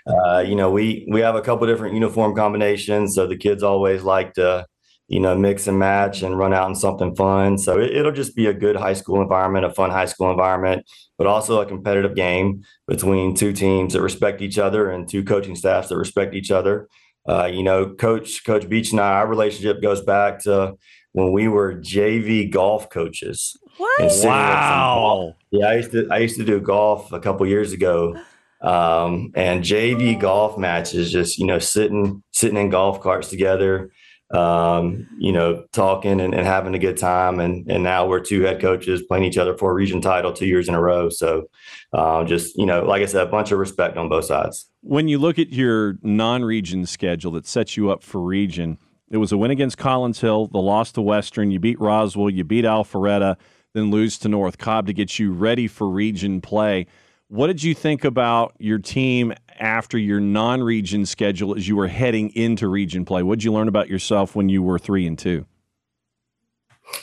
uh, 0.08 0.40
you 0.40 0.56
know 0.56 0.72
we 0.72 1.06
we 1.12 1.20
have 1.20 1.36
a 1.36 1.42
couple 1.42 1.68
different 1.68 1.94
uniform 1.94 2.34
combinations, 2.38 3.14
so 3.16 3.28
the 3.28 3.36
kids 3.36 3.64
always 3.64 4.04
like 4.04 4.32
to 4.36 4.66
you 5.10 5.20
know 5.20 5.36
mix 5.36 5.68
and 5.68 5.78
match 5.78 6.22
and 6.22 6.38
run 6.38 6.54
out 6.54 6.70
in 6.70 6.76
something 6.76 7.14
fun. 7.18 7.58
So 7.58 7.78
it, 7.78 7.92
it'll 7.92 8.14
just 8.14 8.34
be 8.34 8.46
a 8.46 8.54
good 8.54 8.78
high 8.78 8.94
school 8.94 9.22
environment, 9.22 9.66
a 9.66 9.74
fun 9.74 9.90
high 9.90 10.06
school 10.06 10.32
environment, 10.32 10.90
but 11.18 11.28
also 11.28 11.60
a 11.60 11.66
competitive 11.66 12.16
game 12.16 12.64
between 12.88 13.36
two 13.36 13.52
teams 13.52 13.92
that 13.92 14.02
respect 14.02 14.42
each 14.42 14.58
other 14.58 14.90
and 14.90 15.10
two 15.10 15.26
coaching 15.26 15.58
staffs 15.58 15.90
that 15.90 15.98
respect 15.98 16.34
each 16.34 16.50
other. 16.50 16.88
Uh, 17.28 17.46
you 17.46 17.64
know, 17.64 17.94
Coach 17.94 18.44
Coach 18.44 18.68
Beach 18.68 18.92
and 18.92 19.00
I, 19.00 19.14
our 19.14 19.28
relationship 19.28 19.82
goes 19.82 20.02
back 20.02 20.40
to 20.44 20.76
when 21.14 21.32
we 21.32 21.48
were 21.48 21.76
JV 21.76 22.50
golf 22.50 22.90
coaches. 22.90 23.58
What? 23.78 24.12
Wow. 24.24 25.36
Yeah, 25.52 25.68
I 25.68 25.76
used 25.76 25.92
to 25.92 26.08
I 26.10 26.18
used 26.18 26.38
to 26.38 26.46
do 26.46 26.60
golf 26.60 27.12
a 27.12 27.20
couple 27.20 27.46
years 27.46 27.74
ago, 27.74 28.16
um, 28.62 29.32
and 29.36 29.64
JV 29.64 30.20
golf 30.20 30.58
matches. 30.58 31.12
Just 31.12 31.38
you 31.38 31.46
know, 31.46 31.60
sitting 31.60 32.24
sitting 32.32 32.58
in 32.58 32.70
golf 32.70 33.02
carts 33.02 33.30
together, 33.30 33.92
um, 34.34 35.08
you 35.18 35.32
know, 35.32 35.66
talking 35.74 36.22
and, 36.22 36.34
and, 36.34 36.46
having 36.46 36.74
a 36.74 36.80
good 36.80 36.98
time. 36.98 37.40
And 37.40 37.70
and 37.70 37.84
now 37.84 38.08
we're 38.08 38.22
two 38.22 38.42
head 38.42 38.62
coaches 38.62 39.04
playing 39.04 39.26
each 39.26 39.38
other 39.38 39.58
for 39.58 39.72
a 39.72 39.74
region 39.74 40.02
title 40.02 40.32
two 40.32 40.46
years 40.46 40.70
in 40.70 40.76
a 40.76 40.82
row. 40.82 41.10
So 41.10 41.50
uh, 41.94 42.24
just 42.24 42.58
you 42.58 42.66
know, 42.66 42.84
like 42.84 43.02
I 43.02 43.06
said, 43.06 43.28
a 43.28 43.30
bunch 43.30 43.52
of 43.52 43.60
respect 43.60 43.98
on 43.98 44.10
both 44.10 44.26
sides. 44.26 44.70
When 44.82 45.08
you 45.08 45.18
look 45.18 45.38
at 45.38 45.50
your 45.50 45.98
non-region 46.02 46.86
schedule 46.86 47.32
that 47.34 47.46
sets 47.46 47.76
you 47.76 47.92
up 47.92 48.04
for 48.04 48.22
region, 48.22 48.78
it 49.10 49.18
was 49.18 49.32
a 49.32 49.38
win 49.38 49.52
against 49.52 49.78
Collins 49.78 50.22
Hill, 50.22 50.48
the 50.48 50.60
loss 50.60 50.94
to 50.94 51.02
Western, 51.02 51.52
you 51.52 51.60
beat 51.60 51.80
Roswell, 51.80 52.30
you 52.30 52.46
beat 52.46 52.64
Alpharetta, 52.64 53.36
then 53.74 53.92
lose 53.92 54.18
to 54.20 54.30
North 54.30 54.58
Cobb 54.58 54.88
to 54.88 54.94
get 54.94 55.20
you 55.20 55.34
ready 55.34 55.68
for 55.68 55.90
region 55.90 56.40
play. 56.40 56.88
What 57.28 57.48
did 57.48 57.64
you 57.64 57.74
think 57.74 58.04
about 58.04 58.56
your 58.60 58.80
team 58.80 59.34
after 59.60 59.98
your 59.98 60.20
non-region 60.20 61.06
schedule 61.06 61.56
as 61.56 61.68
you 61.68 61.76
were 61.76 61.88
heading 61.88 62.30
into 62.36 62.68
region 62.68 63.06
play? 63.06 63.24
What 63.24 63.40
did 63.40 63.44
you 63.44 63.54
learn 63.54 63.68
about 63.68 63.90
yourself 63.90 64.36
when 64.36 64.50
you 64.50 64.64
were 64.64 64.80
three 64.80 65.08
and 65.08 65.18
two? 65.18 65.46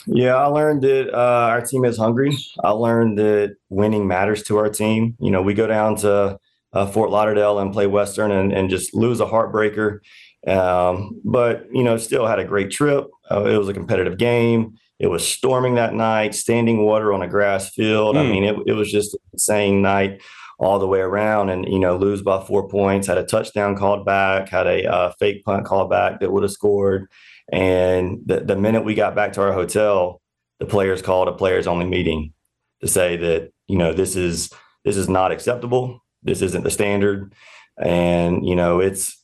Yeah, 0.07 0.37
I 0.37 0.47
learned 0.47 0.83
that 0.83 1.15
uh, 1.15 1.49
our 1.49 1.65
team 1.65 1.85
is 1.85 1.97
hungry. 1.97 2.37
I 2.63 2.71
learned 2.71 3.19
that 3.19 3.57
winning 3.69 4.07
matters 4.07 4.43
to 4.45 4.59
our 4.59 4.69
team. 4.69 5.17
You 5.21 5.31
know, 5.31 5.43
we 5.43 5.55
go 5.55 5.67
down 5.67 5.97
to 5.97 6.39
uh, 6.73 6.87
Fort 6.87 7.11
Lauderdale 7.11 7.59
and 7.59 7.73
play 7.73 7.87
Western 7.87 8.31
and, 8.31 8.53
and 8.53 8.71
just 8.71 8.95
lose 8.95 9.21
a 9.21 9.27
heartbreaker. 9.27 10.01
Um, 10.47 11.21
but, 11.25 11.67
you 11.73 11.83
know, 11.83 11.97
still 11.97 12.27
had 12.27 12.39
a 12.39 12.45
great 12.45 12.71
trip. 12.71 13.07
Uh, 13.31 13.45
it 13.45 13.57
was 13.57 13.69
a 13.69 13.75
competitive 13.75 14.19
game. 14.19 14.75
It 14.99 15.09
was 15.09 15.27
storming 15.27 15.77
that 15.77 15.95
night, 15.95 16.35
standing 16.35 16.85
water 16.85 17.13
on 17.13 17.23
a 17.23 17.29
grass 17.29 17.71
field. 17.71 18.17
Mm. 18.17 18.19
I 18.19 18.25
hmm. 18.25 18.31
mean, 18.31 18.45
it, 18.45 18.57
it 18.67 18.73
was 18.73 18.91
just 18.91 19.15
an 19.15 19.21
insane 19.33 19.83
night 19.83 20.21
all 20.59 20.79
the 20.79 20.87
way 20.87 21.01
around 21.01 21.51
and, 21.51 21.67
you 21.69 21.79
know, 21.79 21.97
lose 21.97 22.21
by 22.21 22.43
four 22.45 22.69
points, 22.69 23.07
had 23.07 23.19
a 23.19 23.25
touchdown 23.25 23.77
called 23.77 24.05
back, 24.05 24.49
had 24.49 24.67
a 24.67 24.85
uh, 24.91 25.13
fake 25.19 25.45
punt 25.45 25.65
called 25.65 25.89
back 25.89 26.21
that 26.21 26.33
would 26.33 26.43
have 26.43 26.53
scored. 26.53 27.09
And 27.53 28.21
the, 28.27 28.41
the 28.41 28.57
minute 28.57 28.85
we 28.85 28.95
got 28.95 29.15
back 29.15 29.33
to 29.35 29.43
our 29.43 29.53
hotel, 29.53 30.21
the 30.59 30.67
players 30.67 31.01
called 31.01 31.29
a 31.29 31.33
players 31.33 31.67
only 31.67 31.87
meeting 31.87 32.33
to 32.81 32.89
say 32.89 33.17
that, 33.17 33.53
you 33.69 33.79
know, 33.79 33.93
this 33.93 34.17
is 34.17 34.51
this 34.85 34.97
is 34.97 35.09
not 35.09 35.33
acceptable. 35.33 36.05
This 36.23 36.43
isn't 36.43 36.65
the 36.65 36.71
standard. 36.71 37.33
And, 37.77 38.45
you 38.45 38.57
know, 38.57 38.81
it's 38.81 39.23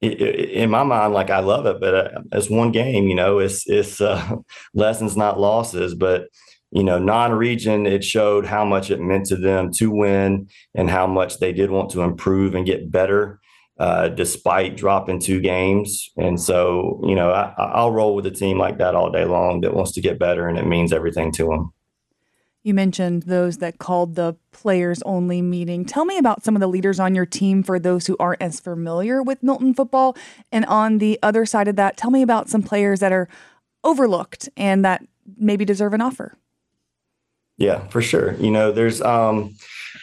it, 0.00 0.20
it, 0.20 0.50
in 0.50 0.70
my 0.70 0.82
mind, 0.82 1.14
like 1.14 1.30
I 1.30 1.38
love 1.38 1.66
it, 1.66 1.80
but 1.80 1.94
uh, 1.94 2.20
it's 2.32 2.50
one 2.50 2.72
game, 2.72 3.08
you 3.08 3.14
know, 3.14 3.38
it's, 3.38 3.68
it's 3.68 4.00
uh, 4.00 4.36
lessons, 4.74 5.16
not 5.16 5.40
losses, 5.40 5.94
but, 5.94 6.28
you 6.74 6.82
know, 6.82 6.98
non-region, 6.98 7.86
it 7.86 8.02
showed 8.02 8.44
how 8.44 8.64
much 8.64 8.90
it 8.90 9.00
meant 9.00 9.26
to 9.26 9.36
them 9.36 9.70
to 9.74 9.92
win 9.92 10.48
and 10.74 10.90
how 10.90 11.06
much 11.06 11.38
they 11.38 11.52
did 11.52 11.70
want 11.70 11.90
to 11.90 12.02
improve 12.02 12.56
and 12.56 12.66
get 12.66 12.90
better 12.90 13.40
uh, 13.78 14.08
despite 14.08 14.76
dropping 14.76 15.20
two 15.20 15.40
games. 15.40 16.10
And 16.16 16.40
so, 16.40 17.00
you 17.04 17.14
know, 17.14 17.30
I, 17.30 17.84
will 17.84 17.92
roll 17.92 18.16
with 18.16 18.26
a 18.26 18.30
team 18.32 18.58
like 18.58 18.78
that 18.78 18.96
all 18.96 19.12
day 19.12 19.24
long 19.24 19.60
that 19.60 19.72
wants 19.72 19.92
to 19.92 20.00
get 20.00 20.18
better 20.18 20.48
and 20.48 20.58
it 20.58 20.66
means 20.66 20.92
everything 20.92 21.30
to 21.32 21.46
them. 21.46 21.72
You 22.64 22.74
mentioned 22.74 23.24
those 23.24 23.58
that 23.58 23.78
called 23.78 24.16
the 24.16 24.34
players 24.50 25.00
only 25.02 25.42
meeting. 25.42 25.84
Tell 25.84 26.04
me 26.04 26.18
about 26.18 26.42
some 26.42 26.56
of 26.56 26.60
the 26.60 26.66
leaders 26.66 26.98
on 26.98 27.14
your 27.14 27.26
team 27.26 27.62
for 27.62 27.78
those 27.78 28.08
who 28.08 28.16
aren't 28.18 28.42
as 28.42 28.58
familiar 28.58 29.22
with 29.22 29.44
Milton 29.44 29.74
football. 29.74 30.16
And 30.50 30.64
on 30.64 30.98
the 30.98 31.20
other 31.22 31.46
side 31.46 31.68
of 31.68 31.76
that, 31.76 31.96
tell 31.96 32.10
me 32.10 32.22
about 32.22 32.48
some 32.48 32.64
players 32.64 32.98
that 32.98 33.12
are 33.12 33.28
overlooked 33.84 34.48
and 34.56 34.84
that 34.84 35.06
maybe 35.36 35.64
deserve 35.64 35.92
an 35.92 36.00
offer. 36.00 36.36
Yeah, 37.56 37.86
for 37.88 38.02
sure. 38.02 38.34
You 38.34 38.50
know, 38.50 38.72
there's 38.72 39.00
um 39.02 39.54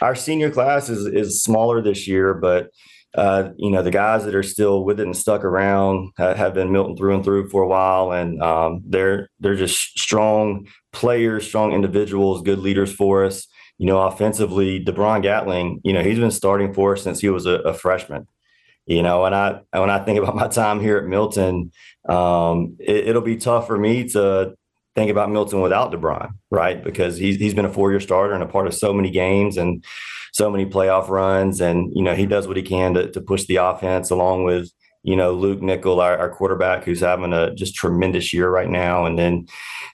our 0.01 0.15
senior 0.15 0.49
class 0.51 0.89
is 0.89 1.05
is 1.05 1.43
smaller 1.43 1.81
this 1.81 2.07
year, 2.07 2.33
but 2.33 2.69
uh, 3.13 3.49
you 3.57 3.69
know, 3.69 3.83
the 3.83 3.91
guys 3.91 4.23
that 4.23 4.35
are 4.35 4.43
still 4.43 4.85
with 4.85 4.97
it 4.99 5.05
and 5.05 5.17
stuck 5.17 5.43
around 5.43 6.11
have 6.17 6.53
been 6.53 6.71
Milton 6.71 6.95
through 6.95 7.15
and 7.15 7.23
through 7.25 7.49
for 7.49 7.61
a 7.63 7.67
while, 7.67 8.11
and 8.13 8.41
um, 8.41 8.81
they're 8.87 9.29
they're 9.39 9.55
just 9.55 9.99
strong 9.99 10.67
players, 10.93 11.45
strong 11.45 11.73
individuals, 11.73 12.41
good 12.41 12.59
leaders 12.59 12.93
for 12.93 13.25
us. 13.25 13.47
You 13.77 13.87
know, 13.87 13.99
offensively, 14.01 14.83
DeBron 14.83 15.23
Gatling, 15.23 15.81
you 15.83 15.91
know, 15.91 16.03
he's 16.03 16.19
been 16.19 16.31
starting 16.31 16.73
for 16.73 16.93
us 16.93 17.03
since 17.03 17.19
he 17.19 17.29
was 17.29 17.45
a, 17.45 17.55
a 17.61 17.73
freshman. 17.73 18.27
You 18.85 19.03
know, 19.03 19.25
and 19.25 19.35
I 19.35 19.61
when 19.71 19.89
I 19.89 19.99
think 19.99 20.19
about 20.19 20.35
my 20.35 20.47
time 20.47 20.79
here 20.79 20.97
at 20.97 21.05
Milton, 21.05 21.71
um, 22.09 22.75
it, 22.79 23.09
it'll 23.09 23.21
be 23.21 23.37
tough 23.37 23.67
for 23.67 23.77
me 23.77 24.09
to 24.09 24.55
think 24.95 25.09
about 25.09 25.31
Milton 25.31 25.61
without 25.61 25.91
DeBron, 25.91 26.31
right? 26.49 26.83
Because 26.83 27.17
he's 27.17 27.37
he's 27.37 27.53
been 27.53 27.65
a 27.65 27.73
four 27.73 27.91
year 27.91 27.99
starter 27.99 28.33
and 28.33 28.43
a 28.43 28.47
part 28.47 28.67
of 28.67 28.73
so 28.73 28.93
many 28.93 29.09
games 29.09 29.57
and 29.57 29.83
so 30.33 30.49
many 30.49 30.65
playoff 30.65 31.09
runs, 31.09 31.61
and 31.61 31.91
you 31.95 32.03
know 32.03 32.15
he 32.15 32.25
does 32.25 32.47
what 32.47 32.57
he 32.57 32.63
can 32.63 32.93
to 32.95 33.09
to 33.11 33.21
push 33.21 33.45
the 33.45 33.57
offense 33.57 34.09
along 34.09 34.43
with 34.43 34.69
you 35.03 35.15
know 35.15 35.33
Luke 35.33 35.61
Nickel, 35.61 36.01
our, 36.01 36.17
our 36.17 36.29
quarterback, 36.29 36.83
who's 36.83 36.99
having 36.99 37.33
a 37.33 37.53
just 37.55 37.75
tremendous 37.75 38.33
year 38.33 38.49
right 38.49 38.69
now, 38.69 39.05
and 39.05 39.17
then 39.17 39.47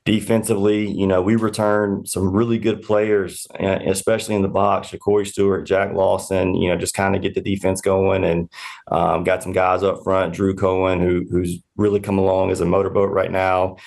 defensively, 0.06 0.90
you 0.90 1.06
know 1.06 1.22
we 1.22 1.36
return 1.36 2.06
some 2.06 2.30
really 2.32 2.58
good 2.58 2.82
players, 2.82 3.46
especially 3.60 4.36
in 4.36 4.42
the 4.42 4.48
box. 4.48 4.94
Corey 5.00 5.26
Stewart, 5.26 5.68
Jack 5.68 5.94
Lawson, 5.94 6.56
you 6.56 6.70
know 6.70 6.78
just 6.78 6.96
kind 6.96 7.16
of 7.16 7.22
get 7.22 7.36
the 7.36 7.42
defense 7.42 7.82
going, 7.82 8.24
and 8.24 8.50
um, 8.92 9.24
got 9.24 9.44
some 9.44 9.54
guys 9.54 9.84
up 9.84 10.04
front, 10.04 10.34
Drew 10.34 10.56
Cohen, 10.56 11.00
who 11.00 11.24
who's 11.30 11.62
really 11.76 12.00
come 12.00 12.18
along 12.18 12.50
as 12.50 12.62
a 12.62 12.66
motorboat 12.66 13.12
right 13.12 13.32
now 13.32 13.78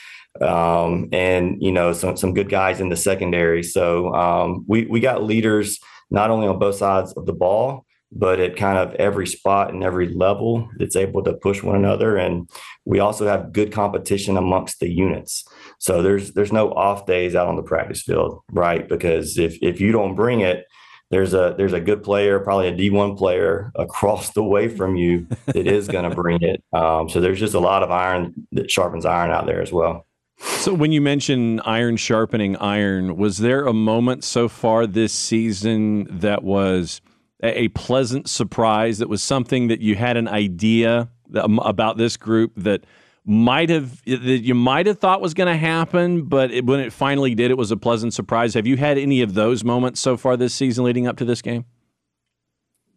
um, 0.41 1.09
and 1.13 1.63
you 1.63 1.73
know 1.73 1.93
some 1.93 2.17
some 2.17 2.35
good 2.35 2.49
guys 2.49 2.81
in 2.81 2.89
the 2.89 2.97
secondary. 2.97 3.63
So 3.63 4.15
um, 4.15 4.65
we 4.67 4.87
we 4.87 5.01
got 5.01 5.23
leaders 5.23 5.79
not 6.11 6.31
only 6.31 6.47
on 6.47 6.59
both 6.59 6.77
sides 6.77 7.13
of 7.13 7.27
the 7.27 7.33
ball, 7.33 7.87
but 8.13 8.41
at 8.41 8.57
kind 8.57 8.79
of 8.79 8.95
every 8.97 9.27
spot 9.27 9.73
and 9.73 9.85
every 9.85 10.09
level 10.09 10.69
that's 10.77 10.97
able 10.97 11.23
to 11.23 11.35
push 11.35 11.63
one 11.63 11.77
another. 11.77 12.17
And 12.17 12.49
we 12.85 12.99
also 12.99 13.27
have 13.27 13.53
good 13.53 13.73
competition 13.73 14.37
amongst 14.37 14.81
the 14.81 14.91
units. 14.91 15.45
So 15.79 16.03
there's 16.03 16.33
there's 16.33 16.53
no 16.53 16.73
off 16.73 17.07
days 17.07 17.35
out 17.35 17.49
on 17.49 17.57
the 17.57 17.63
practice 17.63 18.03
field, 18.03 18.41
right? 18.51 18.89
Because 18.89 19.39
if 19.39 19.59
if 19.63 19.81
you 19.81 19.93
don't 19.93 20.17
bring 20.17 20.41
it, 20.41 20.67
there's 21.11 21.35
a 21.35 21.55
there's 21.57 21.73
a 21.73 21.81
good 21.81 22.03
player, 22.03 22.41
probably 22.41 22.69
a 22.69 22.73
D1 22.73 23.17
player 23.17 23.71
across 23.77 24.31
the 24.31 24.45
way 24.45 24.69
from 24.69 24.97
you 24.97 25.27
that 25.47 25.67
is 25.67 25.87
going 25.87 26.09
to 26.09 26.15
bring 26.15 26.43
it. 26.43 26.65
Um, 26.73 27.09
so 27.09 27.21
there's 27.21 27.41
just 27.41 27.55
a 27.55 27.61
lot 27.61 27.83
of 27.83 27.91
iron 27.91 28.47
that 28.53 28.71
sharpens 28.71 29.05
iron 29.05 29.31
out 29.31 29.47
there 29.47 29.63
as 29.63 29.73
well. 29.73 30.07
So 30.41 30.73
when 30.73 30.91
you 30.91 31.03
mention 31.03 31.61
iron 31.61 31.99
sharpening 31.99 32.57
iron, 32.57 33.17
was 33.17 33.39
there 33.39 33.67
a 33.67 33.75
moment 33.75 34.25
so 34.25 34.49
far 34.49 34.87
this 34.87 35.13
season 35.13 36.07
that 36.21 36.43
was 36.43 37.03
a 37.43 37.69
pleasant 37.69 38.29
surprise? 38.29 38.99
That 38.99 39.09
was 39.09 39.23
something 39.23 39.69
that 39.69 39.81
you 39.81 39.97
had 39.97 40.17
an 40.17 40.29
idea 40.29 41.11
um, 41.35 41.59
about 41.59 41.99
this 41.99 42.17
group 42.17 42.53
that 42.57 42.85
might 43.27 43.69
have 43.69 44.03
that 44.05 44.43
you 44.43 44.55
might 44.55 44.87
have 44.87 44.99
thought 44.99 45.21
was 45.21 45.35
going 45.35 45.47
to 45.47 45.57
happen, 45.57 46.23
but 46.23 46.51
it, 46.51 46.65
when 46.65 46.81
it 46.81 46.93
finally 46.93 47.35
did, 47.35 47.51
it 47.51 47.59
was 47.59 47.71
a 47.71 47.77
pleasant 47.77 48.15
surprise. 48.15 48.55
Have 48.55 48.67
you 48.67 48.79
had 48.79 48.97
any 48.97 49.21
of 49.21 49.35
those 49.35 49.63
moments 49.63 50.01
so 50.01 50.17
far 50.17 50.39
this 50.39 50.55
season 50.55 50.85
leading 50.85 51.07
up 51.07 51.19
to 51.19 51.25
this 51.27 51.43
game? 51.43 51.67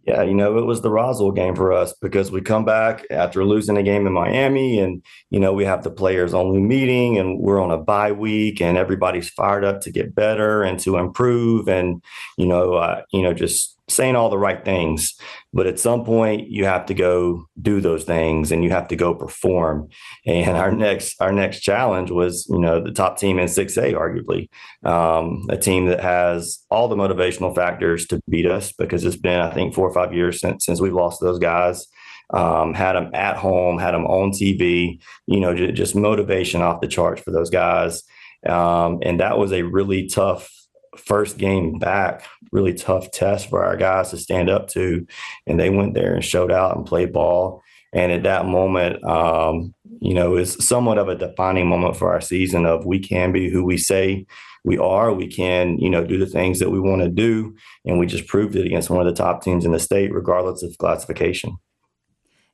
Yeah, 0.06 0.22
you 0.24 0.34
know, 0.34 0.58
it 0.58 0.66
was 0.66 0.82
the 0.82 0.90
Roswell 0.90 1.32
game 1.32 1.56
for 1.56 1.72
us 1.72 1.94
because 2.02 2.30
we 2.30 2.42
come 2.42 2.66
back 2.66 3.06
after 3.10 3.46
losing 3.46 3.78
a 3.78 3.84
game 3.84 4.06
in 4.06 4.12
Miami 4.12 4.78
and, 4.80 5.02
you 5.30 5.40
know, 5.40 5.54
we 5.54 5.64
have 5.64 5.84
the 5.84 5.90
players 5.92 6.34
only 6.34 6.60
meeting 6.60 7.18
and 7.18 7.40
we're 7.40 7.62
on 7.62 7.72
a 7.72 7.78
bye 7.78 8.12
week 8.12 8.62
and 8.62 8.78
everybody's 8.78 9.30
fired 9.30 9.64
up 9.64 9.80
to 9.82 9.92
get 9.92 10.14
better 10.14 10.62
and 10.62 10.78
to 10.82 10.98
improve 10.98 11.70
and, 11.70 12.04
you 12.38 12.46
know, 12.46 12.74
uh, 12.74 13.02
you 13.14 13.22
know, 13.22 13.34
just 13.34 13.73
saying 13.90 14.16
all 14.16 14.30
the 14.30 14.38
right 14.38 14.64
things 14.64 15.16
but 15.54 15.68
at 15.68 15.80
some 15.80 16.04
point 16.04 16.50
you 16.50 16.66
have 16.66 16.88
to 16.88 16.94
go 16.94 17.46
do 17.62 17.80
those 17.80 18.04
things 18.04 18.52
and 18.52 18.64
you 18.64 18.72
have 18.72 18.88
to 18.88 18.96
go 18.96 19.14
perform. 19.14 19.88
And 20.26 20.58
our 20.58 20.72
next 20.72 21.22
our 21.22 21.32
next 21.32 21.60
challenge 21.60 22.10
was 22.10 22.48
you 22.50 22.60
know 22.60 22.84
the 22.84 22.92
top 22.92 23.18
team 23.20 23.40
in 23.40 23.48
6a 23.48 23.94
arguably 23.94 24.50
um, 24.90 25.46
a 25.50 25.58
team 25.58 25.86
that 25.86 26.02
has 26.02 26.60
all 26.70 26.88
the 26.88 26.96
motivational 26.96 27.54
factors 27.54 28.08
to 28.08 28.20
beat 28.28 28.48
us 28.48 28.72
because 28.72 29.06
it's 29.06 29.16
been 29.16 29.40
i 29.40 29.52
think 29.52 29.74
four 29.74 29.88
or 29.88 29.94
five 29.94 30.14
years 30.14 30.40
since 30.40 30.66
since 30.66 30.82
we've 30.82 30.94
lost 30.94 31.22
those 31.22 31.40
guys. 31.40 31.88
Um, 32.34 32.74
had 32.74 32.94
them 32.94 33.12
at 33.14 33.36
home 33.36 33.78
had 33.78 33.94
them 33.94 34.06
on 34.06 34.32
tv 34.32 35.00
you 35.28 35.40
know 35.40 35.54
just, 35.54 35.94
motivation 35.94 36.62
off 36.62 36.82
the 36.82 36.88
charts 36.88 37.22
for 37.22 37.32
those 37.32 37.52
guys. 37.52 38.02
Um, 38.48 39.00
and 39.04 39.20
that 39.20 39.38
was 39.38 39.54
a 39.54 39.62
really 39.62 40.08
tough 40.08 40.50
first 40.98 41.38
game 41.38 41.80
back, 41.80 42.24
really 42.52 42.74
tough 42.74 43.12
test 43.12 43.50
for 43.50 43.64
our 43.64 43.78
guys 43.78 44.12
to 44.12 44.18
stand 44.18 44.50
up 44.50 44.68
to. 44.70 45.06
And 45.48 45.60
they 45.60 45.70
went 45.70 45.94
there 45.94 46.14
and 46.14 46.24
showed 46.24 46.52
out 46.52 46.76
and 46.76 46.86
played 46.86 47.14
ball. 47.14 47.62
And 47.94 48.12
at 48.12 48.24
that 48.24 48.46
moment, 48.46 49.04
um, 49.04 49.74
you 50.00 50.14
know, 50.14 50.36
is 50.36 50.58
somewhat 50.66 50.98
of 50.98 51.08
a 51.08 51.16
defining 51.16 51.68
moment 51.68 51.96
for 51.96 52.12
our 52.12 52.22
season 52.22 52.66
of 52.66 52.86
we 52.86 53.00
can 53.00 53.32
be 53.32 53.50
who 53.50 53.64
we 53.64 53.78
say 53.78 54.26
we 54.64 54.78
are. 54.78 55.14
We 55.14 55.28
can, 55.28 55.78
you 55.78 55.90
know, 55.90 56.04
do 56.04 56.18
the 56.18 56.26
things 56.26 56.60
that 56.60 56.72
we 56.72 56.80
want 56.80 57.02
to 57.02 57.10
do. 57.10 57.56
And 57.86 58.00
we 58.00 58.08
just 58.08 58.28
proved 58.28 58.56
it 58.56 58.66
against 58.66 58.90
one 58.90 59.06
of 59.06 59.06
the 59.06 59.22
top 59.22 59.44
teams 59.44 59.66
in 59.66 59.72
the 59.72 59.80
state, 59.80 60.14
regardless 60.14 60.64
of 60.64 60.78
classification. 60.78 61.58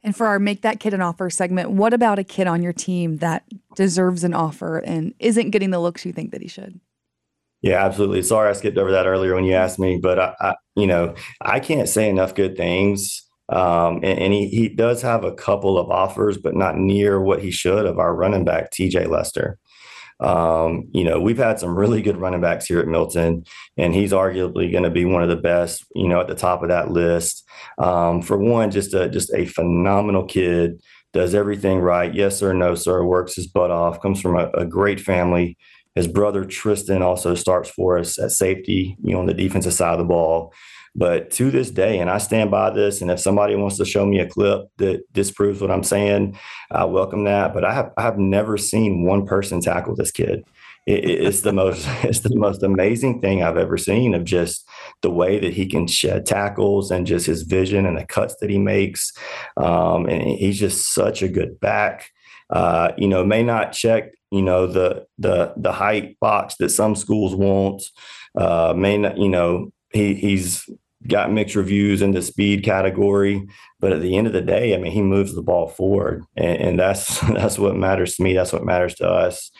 And 0.01 0.15
for 0.15 0.27
our 0.27 0.39
Make 0.39 0.61
That 0.61 0.79
Kid 0.79 0.93
an 0.93 1.01
Offer 1.01 1.29
segment, 1.29 1.71
what 1.71 1.93
about 1.93 2.19
a 2.19 2.23
kid 2.23 2.47
on 2.47 2.63
your 2.63 2.73
team 2.73 3.17
that 3.17 3.43
deserves 3.75 4.23
an 4.23 4.33
offer 4.33 4.79
and 4.79 5.13
isn't 5.19 5.49
getting 5.49 5.71
the 5.71 5.79
looks 5.79 6.05
you 6.05 6.13
think 6.13 6.31
that 6.31 6.41
he 6.41 6.47
should? 6.47 6.79
Yeah, 7.61 7.83
absolutely. 7.85 8.21
Sorry, 8.21 8.49
I 8.49 8.53
skipped 8.53 8.77
over 8.77 8.91
that 8.91 9.05
earlier 9.05 9.35
when 9.35 9.43
you 9.43 9.53
asked 9.53 9.79
me, 9.79 9.97
but 10.01 10.17
I, 10.19 10.33
I 10.39 10.55
you 10.75 10.87
know, 10.87 11.13
I 11.41 11.59
can't 11.59 11.89
say 11.89 12.09
enough 12.09 12.33
good 12.35 12.55
things. 12.55 13.23
Um, 13.49 13.95
and, 13.97 14.19
and 14.19 14.33
he, 14.33 14.47
he 14.47 14.69
does 14.69 15.01
have 15.01 15.23
a 15.23 15.33
couple 15.33 15.77
of 15.77 15.89
offers, 15.89 16.37
but 16.37 16.55
not 16.55 16.77
near 16.77 17.19
what 17.19 17.41
he 17.41 17.51
should 17.51 17.85
of 17.85 17.99
our 17.99 18.15
running 18.15 18.45
back, 18.45 18.71
TJ 18.71 19.09
Lester. 19.09 19.57
Um, 20.21 20.89
you 20.93 21.03
know, 21.03 21.19
we've 21.19 21.37
had 21.37 21.59
some 21.59 21.77
really 21.77 22.01
good 22.01 22.17
running 22.17 22.41
backs 22.41 22.65
here 22.65 22.79
at 22.79 22.87
Milton, 22.87 23.45
and 23.77 23.93
he's 23.93 24.11
arguably 24.11 24.71
going 24.71 24.83
to 24.83 24.89
be 24.89 25.05
one 25.05 25.23
of 25.23 25.29
the 25.29 25.37
best, 25.37 25.85
you 25.95 26.07
know, 26.07 26.19
at 26.19 26.27
the 26.27 26.35
top 26.35 26.61
of 26.61 26.69
that 26.69 26.91
list. 26.91 27.47
Um, 27.77 28.21
for 28.21 28.37
one, 28.37 28.69
just 28.69 28.93
a 28.93 29.09
just 29.09 29.33
a 29.33 29.45
phenomenal 29.45 30.25
kid, 30.25 30.81
does 31.13 31.33
everything 31.33 31.79
right. 31.79 32.13
Yes 32.13 32.37
sir, 32.37 32.53
no 32.53 32.75
sir, 32.75 33.03
works 33.03 33.35
his 33.35 33.47
butt 33.47 33.71
off, 33.71 34.01
comes 34.01 34.19
from 34.21 34.35
a, 34.35 34.49
a 34.51 34.65
great 34.65 34.99
family. 34.99 35.57
His 35.99 36.07
brother 36.07 36.45
Tristan 36.45 37.01
also 37.01 37.35
starts 37.35 37.69
for 37.69 37.97
us 37.97 38.17
at 38.17 38.31
safety, 38.31 38.95
you 39.03 39.11
know, 39.11 39.19
on 39.19 39.25
the 39.25 39.33
defensive 39.33 39.73
side 39.73 39.91
of 39.91 39.99
the 39.99 40.05
ball. 40.05 40.53
But 40.95 41.29
to 41.31 41.51
this 41.51 41.71
day, 41.71 41.99
and 41.99 42.09
I 42.09 42.19
stand 42.19 42.49
by 42.49 42.69
this, 42.69 43.01
and 43.01 43.11
if 43.11 43.19
somebody 43.19 43.53
wants 43.57 43.75
to 43.79 43.85
show 43.85 44.05
me 44.05 44.19
a 44.19 44.25
clip 44.25 44.61
that 44.77 45.03
disproves 45.11 45.59
what 45.59 45.71
I'm 45.71 45.83
saying, 45.83 46.39
I 46.71 46.85
welcome 46.85 47.25
that. 47.25 47.53
But 47.53 47.65
I 47.65 47.73
have 47.73 47.91
I 47.97 48.03
have 48.03 48.17
never 48.17 48.57
seen 48.57 49.03
one 49.03 49.25
person 49.25 49.59
tackle 49.59 49.93
this 49.93 50.09
kid. 50.09 50.45
It, 50.87 51.03
it's 51.03 51.41
the 51.41 51.51
most 51.51 51.85
it's 52.03 52.21
the 52.21 52.33
most 52.33 52.63
amazing 52.63 53.19
thing 53.19 53.43
I've 53.43 53.57
ever 53.57 53.77
seen 53.77 54.15
of 54.15 54.23
just 54.23 54.65
the 55.01 55.11
way 55.11 55.37
that 55.37 55.53
he 55.53 55.67
can 55.67 55.85
shed 55.85 56.25
tackles 56.25 56.91
and 56.91 57.05
just 57.05 57.25
his 57.25 57.41
vision 57.41 57.85
and 57.85 57.97
the 57.97 58.05
cuts 58.05 58.37
that 58.39 58.49
he 58.49 58.57
makes. 58.57 59.11
Um, 59.57 60.05
and 60.05 60.21
he's 60.23 60.61
just 60.61 60.93
such 60.93 61.21
a 61.23 61.27
good 61.27 61.59
back. 61.59 62.09
Uh, 62.49 62.93
you 62.97 63.09
know, 63.09 63.25
may 63.25 63.43
not 63.43 63.73
check 63.73 64.13
you 64.31 64.41
know 64.41 64.67
the 64.67 65.05
the 65.17 65.53
the 65.57 65.71
height 65.71 66.19
box 66.19 66.55
that 66.59 66.69
some 66.69 66.95
schools 66.95 67.35
want. 67.35 67.83
Uh, 68.37 68.73
may 68.75 68.97
not, 68.97 69.17
you 69.17 69.29
know, 69.29 69.71
he 69.91 70.13
he's 70.13 70.69
got 71.07 71.31
mixed 71.31 71.55
reviews 71.55 72.01
in 72.01 72.11
the 72.11 72.21
speed 72.21 72.63
category, 72.63 73.47
but 73.79 73.93
at 73.93 74.01
the 74.01 74.17
end 74.17 74.27
of 74.27 74.33
the 74.33 74.41
day, 74.41 74.75
I 74.75 74.77
mean, 74.77 74.91
he 74.91 75.01
moves 75.01 75.33
the 75.33 75.41
ball 75.41 75.67
forward, 75.67 76.23
and, 76.35 76.61
and 76.61 76.79
that's 76.79 77.19
that's 77.33 77.57
what 77.57 77.75
matters 77.75 78.15
to 78.15 78.23
me. 78.23 78.33
That's 78.33 78.53
what 78.53 78.65
matters 78.65 78.95
to 78.95 79.07
us. 79.07 79.51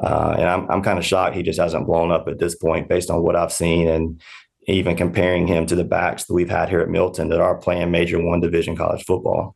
Uh, 0.00 0.34
and 0.38 0.48
I'm 0.48 0.70
I'm 0.70 0.82
kind 0.82 0.98
of 0.98 1.04
shocked 1.04 1.36
he 1.36 1.42
just 1.42 1.60
hasn't 1.60 1.86
blown 1.86 2.10
up 2.10 2.28
at 2.28 2.38
this 2.38 2.54
point, 2.54 2.88
based 2.88 3.10
on 3.10 3.22
what 3.22 3.36
I've 3.36 3.52
seen, 3.52 3.88
and 3.88 4.20
even 4.68 4.96
comparing 4.96 5.46
him 5.46 5.66
to 5.66 5.76
the 5.76 5.84
backs 5.84 6.24
that 6.24 6.34
we've 6.34 6.50
had 6.50 6.68
here 6.68 6.80
at 6.80 6.88
Milton 6.88 7.28
that 7.28 7.40
are 7.40 7.56
playing 7.56 7.90
Major 7.90 8.20
One 8.20 8.40
Division 8.40 8.76
college 8.76 9.04
football. 9.04 9.55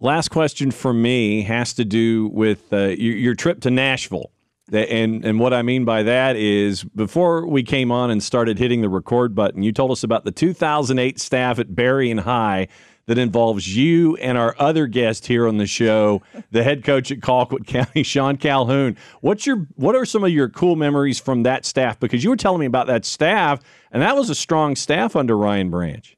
Last 0.00 0.28
question 0.28 0.70
for 0.70 0.94
me 0.94 1.42
has 1.42 1.74
to 1.74 1.84
do 1.84 2.28
with 2.28 2.72
uh, 2.72 2.88
your, 2.88 3.16
your, 3.16 3.34
trip 3.34 3.60
to 3.62 3.70
Nashville. 3.70 4.30
And, 4.72 5.24
and 5.24 5.40
what 5.40 5.52
I 5.52 5.62
mean 5.62 5.84
by 5.84 6.04
that 6.04 6.36
is 6.36 6.84
before 6.84 7.46
we 7.46 7.64
came 7.64 7.90
on 7.90 8.10
and 8.10 8.22
started 8.22 8.58
hitting 8.58 8.80
the 8.80 8.88
record 8.88 9.34
button, 9.34 9.64
you 9.64 9.72
told 9.72 9.90
us 9.90 10.04
about 10.04 10.24
the 10.24 10.30
2008 10.30 11.18
staff 11.18 11.58
at 11.58 11.74
Berrien 11.74 12.18
High 12.18 12.68
that 13.06 13.18
involves 13.18 13.74
you 13.74 14.14
and 14.18 14.38
our 14.38 14.54
other 14.58 14.86
guest 14.86 15.26
here 15.26 15.48
on 15.48 15.56
the 15.56 15.66
show, 15.66 16.22
the 16.52 16.62
head 16.62 16.84
coach 16.84 17.10
at 17.10 17.18
Colquitt 17.18 17.66
County, 17.66 18.02
Sean 18.04 18.36
Calhoun. 18.36 18.96
What's 19.20 19.46
your 19.46 19.66
what 19.76 19.96
are 19.96 20.04
some 20.04 20.22
of 20.22 20.30
your 20.30 20.48
cool 20.48 20.76
memories 20.76 21.18
from 21.18 21.42
that 21.42 21.64
staff? 21.64 21.98
Because 21.98 22.22
you 22.22 22.30
were 22.30 22.36
telling 22.36 22.60
me 22.60 22.66
about 22.66 22.86
that 22.86 23.04
staff, 23.04 23.60
and 23.90 24.02
that 24.02 24.14
was 24.14 24.30
a 24.30 24.34
strong 24.34 24.76
staff 24.76 25.16
under 25.16 25.36
Ryan 25.36 25.70
Branch 25.70 26.17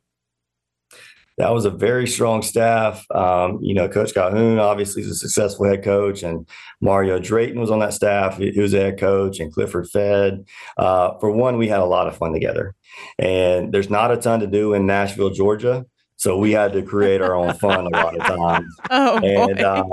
that 1.41 1.55
was 1.55 1.65
a 1.65 1.71
very 1.71 2.07
strong 2.07 2.43
staff. 2.43 3.07
Um, 3.11 3.59
you 3.63 3.73
know, 3.73 3.89
Coach 3.89 4.13
Calhoun 4.13 4.59
obviously 4.59 5.03
is 5.03 5.09
a 5.09 5.15
successful 5.15 5.67
head 5.67 5.83
coach, 5.83 6.23
and 6.23 6.47
Mario 6.83 7.19
Drayton 7.19 7.59
was 7.59 7.71
on 7.71 7.79
that 7.79 7.95
staff. 7.95 8.37
He 8.37 8.61
was 8.61 8.75
a 8.75 8.81
head 8.81 8.99
coach, 8.99 9.41
and 9.41 9.53
Clifford 9.53 9.89
Fed. 9.89 10.47
Uh, 10.77 11.19
for 11.19 11.31
one, 11.31 11.57
we 11.57 11.69
had 11.69 11.81
a 11.81 11.87
lot 11.87 12.09
of 12.09 12.17
fun 12.17 12.33
together, 12.33 12.75
and 13.19 13.73
there's 13.73 13.89
not 13.89 14.11
a 14.11 14.19
ton 14.19 14.41
to 14.41 14.47
do 14.47 14.75
in 14.75 14.87
Nashville, 14.87 15.31
Georgia, 15.31 15.87
so 16.17 16.37
we 16.37 16.53
had 16.53 16.75
to 16.75 16.83
create 16.83 17.23
our 17.23 17.35
own 17.35 17.55
fun 17.55 17.87
a 17.87 17.91
lot 17.91 18.15
of 18.15 18.27
times. 18.27 18.77
Oh, 18.91 19.19
and 19.19 19.61
um, 19.63 19.91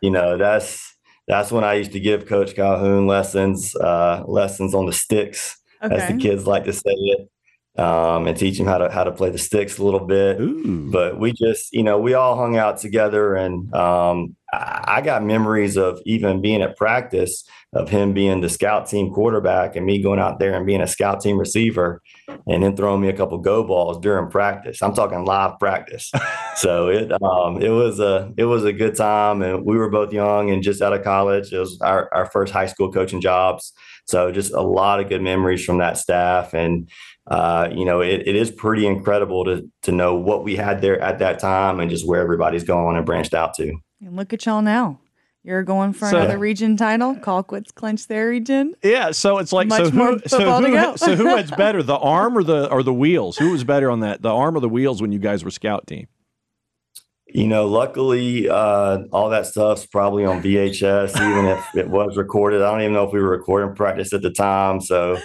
you 0.00 0.10
know, 0.10 0.38
that's 0.38 0.96
that's 1.26 1.50
when 1.50 1.64
I 1.64 1.74
used 1.74 1.92
to 1.92 2.00
give 2.00 2.26
Coach 2.26 2.54
Calhoun 2.54 3.08
lessons, 3.08 3.74
uh, 3.74 4.22
lessons 4.26 4.74
on 4.74 4.86
the 4.86 4.92
sticks, 4.92 5.60
okay. 5.82 5.96
as 5.96 6.08
the 6.08 6.16
kids 6.16 6.46
like 6.46 6.64
to 6.64 6.72
say 6.72 6.92
it 6.92 7.28
um, 7.76 8.26
and 8.26 8.36
teach 8.36 8.58
him 8.58 8.66
how 8.66 8.78
to 8.78 8.90
how 8.90 9.04
to 9.04 9.12
play 9.12 9.30
the 9.30 9.38
sticks 9.38 9.78
a 9.78 9.84
little 9.84 10.06
bit. 10.06 10.40
Ooh. 10.40 10.90
But 10.90 11.18
we 11.18 11.32
just, 11.32 11.72
you 11.72 11.82
know, 11.82 11.98
we 11.98 12.14
all 12.14 12.36
hung 12.36 12.56
out 12.56 12.78
together, 12.78 13.34
and 13.36 13.72
um, 13.74 14.36
I, 14.52 14.84
I, 14.86 15.00
got 15.02 15.24
memories 15.24 15.76
of 15.76 16.00
even 16.04 16.40
being 16.40 16.62
at 16.62 16.76
practice 16.76 17.44
of 17.72 17.88
him 17.88 18.12
being 18.12 18.40
the 18.40 18.48
scout 18.48 18.88
team 18.88 19.12
quarterback 19.12 19.76
and 19.76 19.86
me 19.86 20.02
going 20.02 20.18
out 20.18 20.40
there 20.40 20.54
and 20.54 20.66
being 20.66 20.80
a 20.80 20.86
scout 20.88 21.20
team 21.20 21.38
receiver, 21.38 22.02
and 22.48 22.62
then 22.62 22.76
throwing 22.76 23.00
me 23.00 23.08
a 23.08 23.16
couple 23.16 23.38
go 23.38 23.62
balls 23.62 24.00
during 24.00 24.28
practice. 24.28 24.82
I'm 24.82 24.94
talking 24.94 25.24
live 25.24 25.58
practice. 25.60 26.10
so 26.56 26.88
it 26.88 27.12
um, 27.22 27.62
it 27.62 27.70
was 27.70 28.00
a 28.00 28.32
it 28.36 28.44
was 28.46 28.64
a 28.64 28.72
good 28.72 28.96
time, 28.96 29.42
and 29.42 29.64
we 29.64 29.76
were 29.76 29.90
both 29.90 30.12
young 30.12 30.50
and 30.50 30.62
just 30.62 30.82
out 30.82 30.92
of 30.92 31.04
college. 31.04 31.52
It 31.52 31.58
was 31.58 31.80
our 31.80 32.12
our 32.12 32.26
first 32.26 32.52
high 32.52 32.66
school 32.66 32.90
coaching 32.90 33.20
jobs. 33.20 33.72
So 34.06 34.32
just 34.32 34.52
a 34.52 34.60
lot 34.60 34.98
of 34.98 35.08
good 35.08 35.22
memories 35.22 35.64
from 35.64 35.78
that 35.78 35.96
staff 35.96 36.52
and 36.52 36.90
uh, 37.26 37.68
you 37.72 37.84
know, 37.84 38.00
it, 38.00 38.22
it 38.26 38.36
is 38.36 38.50
pretty 38.50 38.86
incredible 38.86 39.44
to 39.44 39.70
to 39.82 39.92
know 39.92 40.14
what 40.14 40.44
we 40.44 40.56
had 40.56 40.80
there 40.80 41.00
at 41.00 41.18
that 41.20 41.38
time 41.38 41.80
and 41.80 41.90
just 41.90 42.06
where 42.06 42.20
everybody's 42.20 42.64
gone 42.64 42.96
and 42.96 43.06
branched 43.06 43.34
out 43.34 43.54
to. 43.54 43.72
And 44.04 44.16
look 44.16 44.32
at 44.32 44.46
y'all 44.46 44.62
now. 44.62 45.00
You're 45.42 45.62
going 45.62 45.94
for 45.94 46.10
so, 46.10 46.18
another 46.18 46.38
region 46.38 46.76
title. 46.76 47.14
Colquitt's 47.16 47.72
clinched 47.72 48.08
their 48.08 48.28
region. 48.28 48.74
Yeah, 48.82 49.10
so 49.12 49.38
it's 49.38 49.52
like 49.52 49.68
Much 49.68 49.78
so 49.84 49.90
who 49.90 50.18
so 50.26 50.60
who, 50.60 50.96
so 50.98 51.16
who 51.16 51.24
was 51.34 51.50
better, 51.52 51.82
the 51.82 51.96
arm 51.96 52.36
or 52.36 52.42
the 52.42 52.70
or 52.70 52.82
the 52.82 52.92
wheels? 52.92 53.38
Who 53.38 53.50
was 53.52 53.64
better 53.64 53.90
on 53.90 54.00
that, 54.00 54.20
the 54.20 54.28
arm 54.28 54.56
or 54.56 54.60
the 54.60 54.68
wheels 54.68 55.00
when 55.00 55.12
you 55.12 55.18
guys 55.18 55.42
were 55.42 55.50
scout 55.50 55.86
team? 55.86 56.08
You 57.26 57.46
know, 57.46 57.68
luckily, 57.68 58.48
uh, 58.50 59.04
all 59.12 59.30
that 59.30 59.46
stuff's 59.46 59.86
probably 59.86 60.24
on 60.24 60.42
VHS, 60.42 61.14
even 61.16 61.46
if 61.46 61.64
it 61.76 61.88
was 61.88 62.16
recorded. 62.16 62.60
I 62.60 62.70
don't 62.72 62.80
even 62.80 62.92
know 62.92 63.04
if 63.04 63.12
we 63.12 63.20
were 63.20 63.30
recording 63.30 63.74
practice 63.74 64.12
at 64.12 64.20
the 64.20 64.32
time. 64.32 64.80
So, 64.80 65.16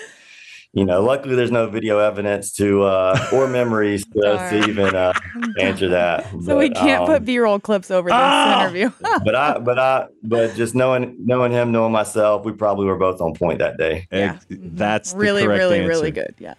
you 0.75 0.83
know, 0.83 1.01
luckily 1.01 1.35
there's 1.35 1.51
no 1.51 1.67
video 1.67 1.99
evidence 1.99 2.51
to 2.51 2.83
uh, 2.83 3.29
or 3.31 3.47
memories 3.47 4.03
to, 4.07 4.21
to 4.21 4.65
even 4.67 4.93
uh, 4.93 5.13
answer 5.59 5.87
that. 5.87 6.29
So 6.31 6.39
but, 6.47 6.57
we 6.57 6.69
can't 6.69 7.03
um, 7.03 7.07
put 7.07 7.23
B-roll 7.23 7.61
clips 7.61 7.89
over 7.89 8.09
this 8.09 8.19
oh! 8.19 8.59
interview. 8.59 8.91
but 9.23 9.35
I, 9.35 9.57
but 9.57 9.79
I, 9.79 10.07
but 10.21 10.53
just 10.55 10.75
knowing 10.75 11.15
knowing 11.25 11.53
him, 11.53 11.71
knowing 11.71 11.93
myself, 11.93 12.43
we 12.43 12.51
probably 12.51 12.87
were 12.87 12.97
both 12.97 13.21
on 13.21 13.33
point 13.33 13.59
that 13.59 13.77
day. 13.77 14.05
Yeah, 14.11 14.37
that's 14.49 15.13
really, 15.13 15.47
really, 15.47 15.79
answer. 15.79 15.87
really 15.87 16.11
good. 16.11 16.35
Yeah. 16.39 16.55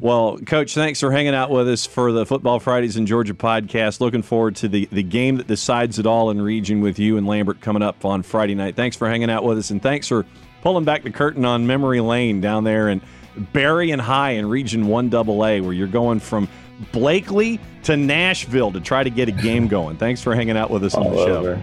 Well, 0.00 0.38
Coach, 0.38 0.74
thanks 0.74 0.98
for 0.98 1.12
hanging 1.12 1.34
out 1.34 1.50
with 1.50 1.68
us 1.68 1.84
for 1.84 2.10
the 2.10 2.24
Football 2.24 2.58
Fridays 2.58 2.96
in 2.96 3.04
Georgia 3.04 3.34
podcast. 3.34 4.00
Looking 4.00 4.22
forward 4.22 4.56
to 4.56 4.68
the, 4.68 4.88
the 4.90 5.04
game 5.04 5.36
that 5.36 5.46
decides 5.46 5.98
it 5.98 6.06
all 6.06 6.30
in 6.30 6.40
region 6.40 6.80
with 6.80 6.98
you 6.98 7.18
and 7.18 7.26
Lambert 7.26 7.60
coming 7.60 7.82
up 7.82 8.04
on 8.04 8.22
Friday 8.22 8.54
night. 8.54 8.76
Thanks 8.76 8.96
for 8.96 9.08
hanging 9.08 9.30
out 9.30 9.44
with 9.44 9.58
us, 9.58 9.70
and 9.70 9.80
thanks 9.80 10.08
for 10.08 10.24
pulling 10.62 10.84
back 10.84 11.02
the 11.02 11.10
curtain 11.10 11.44
on 11.44 11.66
memory 11.66 12.00
lane 12.00 12.40
down 12.40 12.64
there 12.64 12.88
in 13.36 13.44
Berrien 13.52 13.98
High 13.98 14.30
in 14.32 14.48
Region 14.48 14.84
1AA, 14.84 15.62
where 15.62 15.72
you're 15.72 15.86
going 15.86 16.20
from 16.20 16.48
Blakely 16.90 17.60
to 17.84 17.96
Nashville 17.96 18.72
to 18.72 18.80
try 18.80 19.04
to 19.04 19.10
get 19.10 19.28
a 19.28 19.32
game 19.32 19.68
going. 19.68 19.96
Thanks 19.96 20.20
for 20.20 20.34
hanging 20.34 20.56
out 20.56 20.70
with 20.70 20.84
us 20.84 20.94
on 20.94 21.10
the 21.10 21.26
show. 21.26 21.60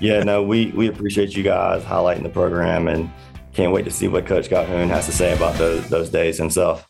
Yeah, 0.00 0.22
no, 0.22 0.42
we, 0.42 0.72
we 0.72 0.88
appreciate 0.88 1.36
you 1.36 1.42
guys 1.42 1.82
highlighting 1.82 2.22
the 2.22 2.28
program 2.28 2.88
and– 2.88 3.10
can't 3.54 3.72
wait 3.72 3.84
to 3.84 3.90
see 3.90 4.08
what 4.08 4.26
Coach 4.26 4.48
Calhoun 4.48 4.88
has 4.88 5.06
to 5.06 5.12
say 5.12 5.32
about 5.32 5.56
those, 5.56 5.88
those 5.88 6.10
days 6.10 6.36
himself. 6.36 6.86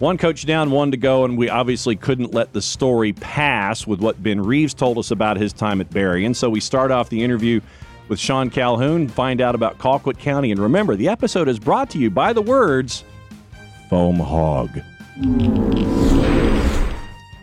One 0.00 0.18
coach 0.18 0.44
down, 0.44 0.72
one 0.72 0.90
to 0.90 0.96
go, 0.96 1.24
and 1.24 1.38
we 1.38 1.48
obviously 1.48 1.94
couldn't 1.94 2.34
let 2.34 2.52
the 2.52 2.60
story 2.60 3.12
pass 3.12 3.86
with 3.86 4.00
what 4.00 4.20
Ben 4.20 4.40
Reaves 4.40 4.74
told 4.74 4.98
us 4.98 5.12
about 5.12 5.36
his 5.36 5.52
time 5.52 5.80
at 5.80 5.88
Berrien. 5.90 6.26
And 6.26 6.36
So 6.36 6.50
we 6.50 6.58
start 6.58 6.90
off 6.90 7.10
the 7.10 7.22
interview 7.22 7.60
with 8.08 8.18
Sean 8.18 8.50
Calhoun, 8.50 9.08
find 9.08 9.40
out 9.40 9.54
about 9.54 9.78
Colquitt 9.78 10.18
County. 10.18 10.50
And 10.50 10.60
remember, 10.60 10.96
the 10.96 11.08
episode 11.08 11.48
is 11.48 11.58
brought 11.58 11.90
to 11.90 11.98
you 11.98 12.10
by 12.10 12.32
the 12.32 12.42
words 12.42 13.04
Foam 13.88 14.16
Hog. 14.16 14.70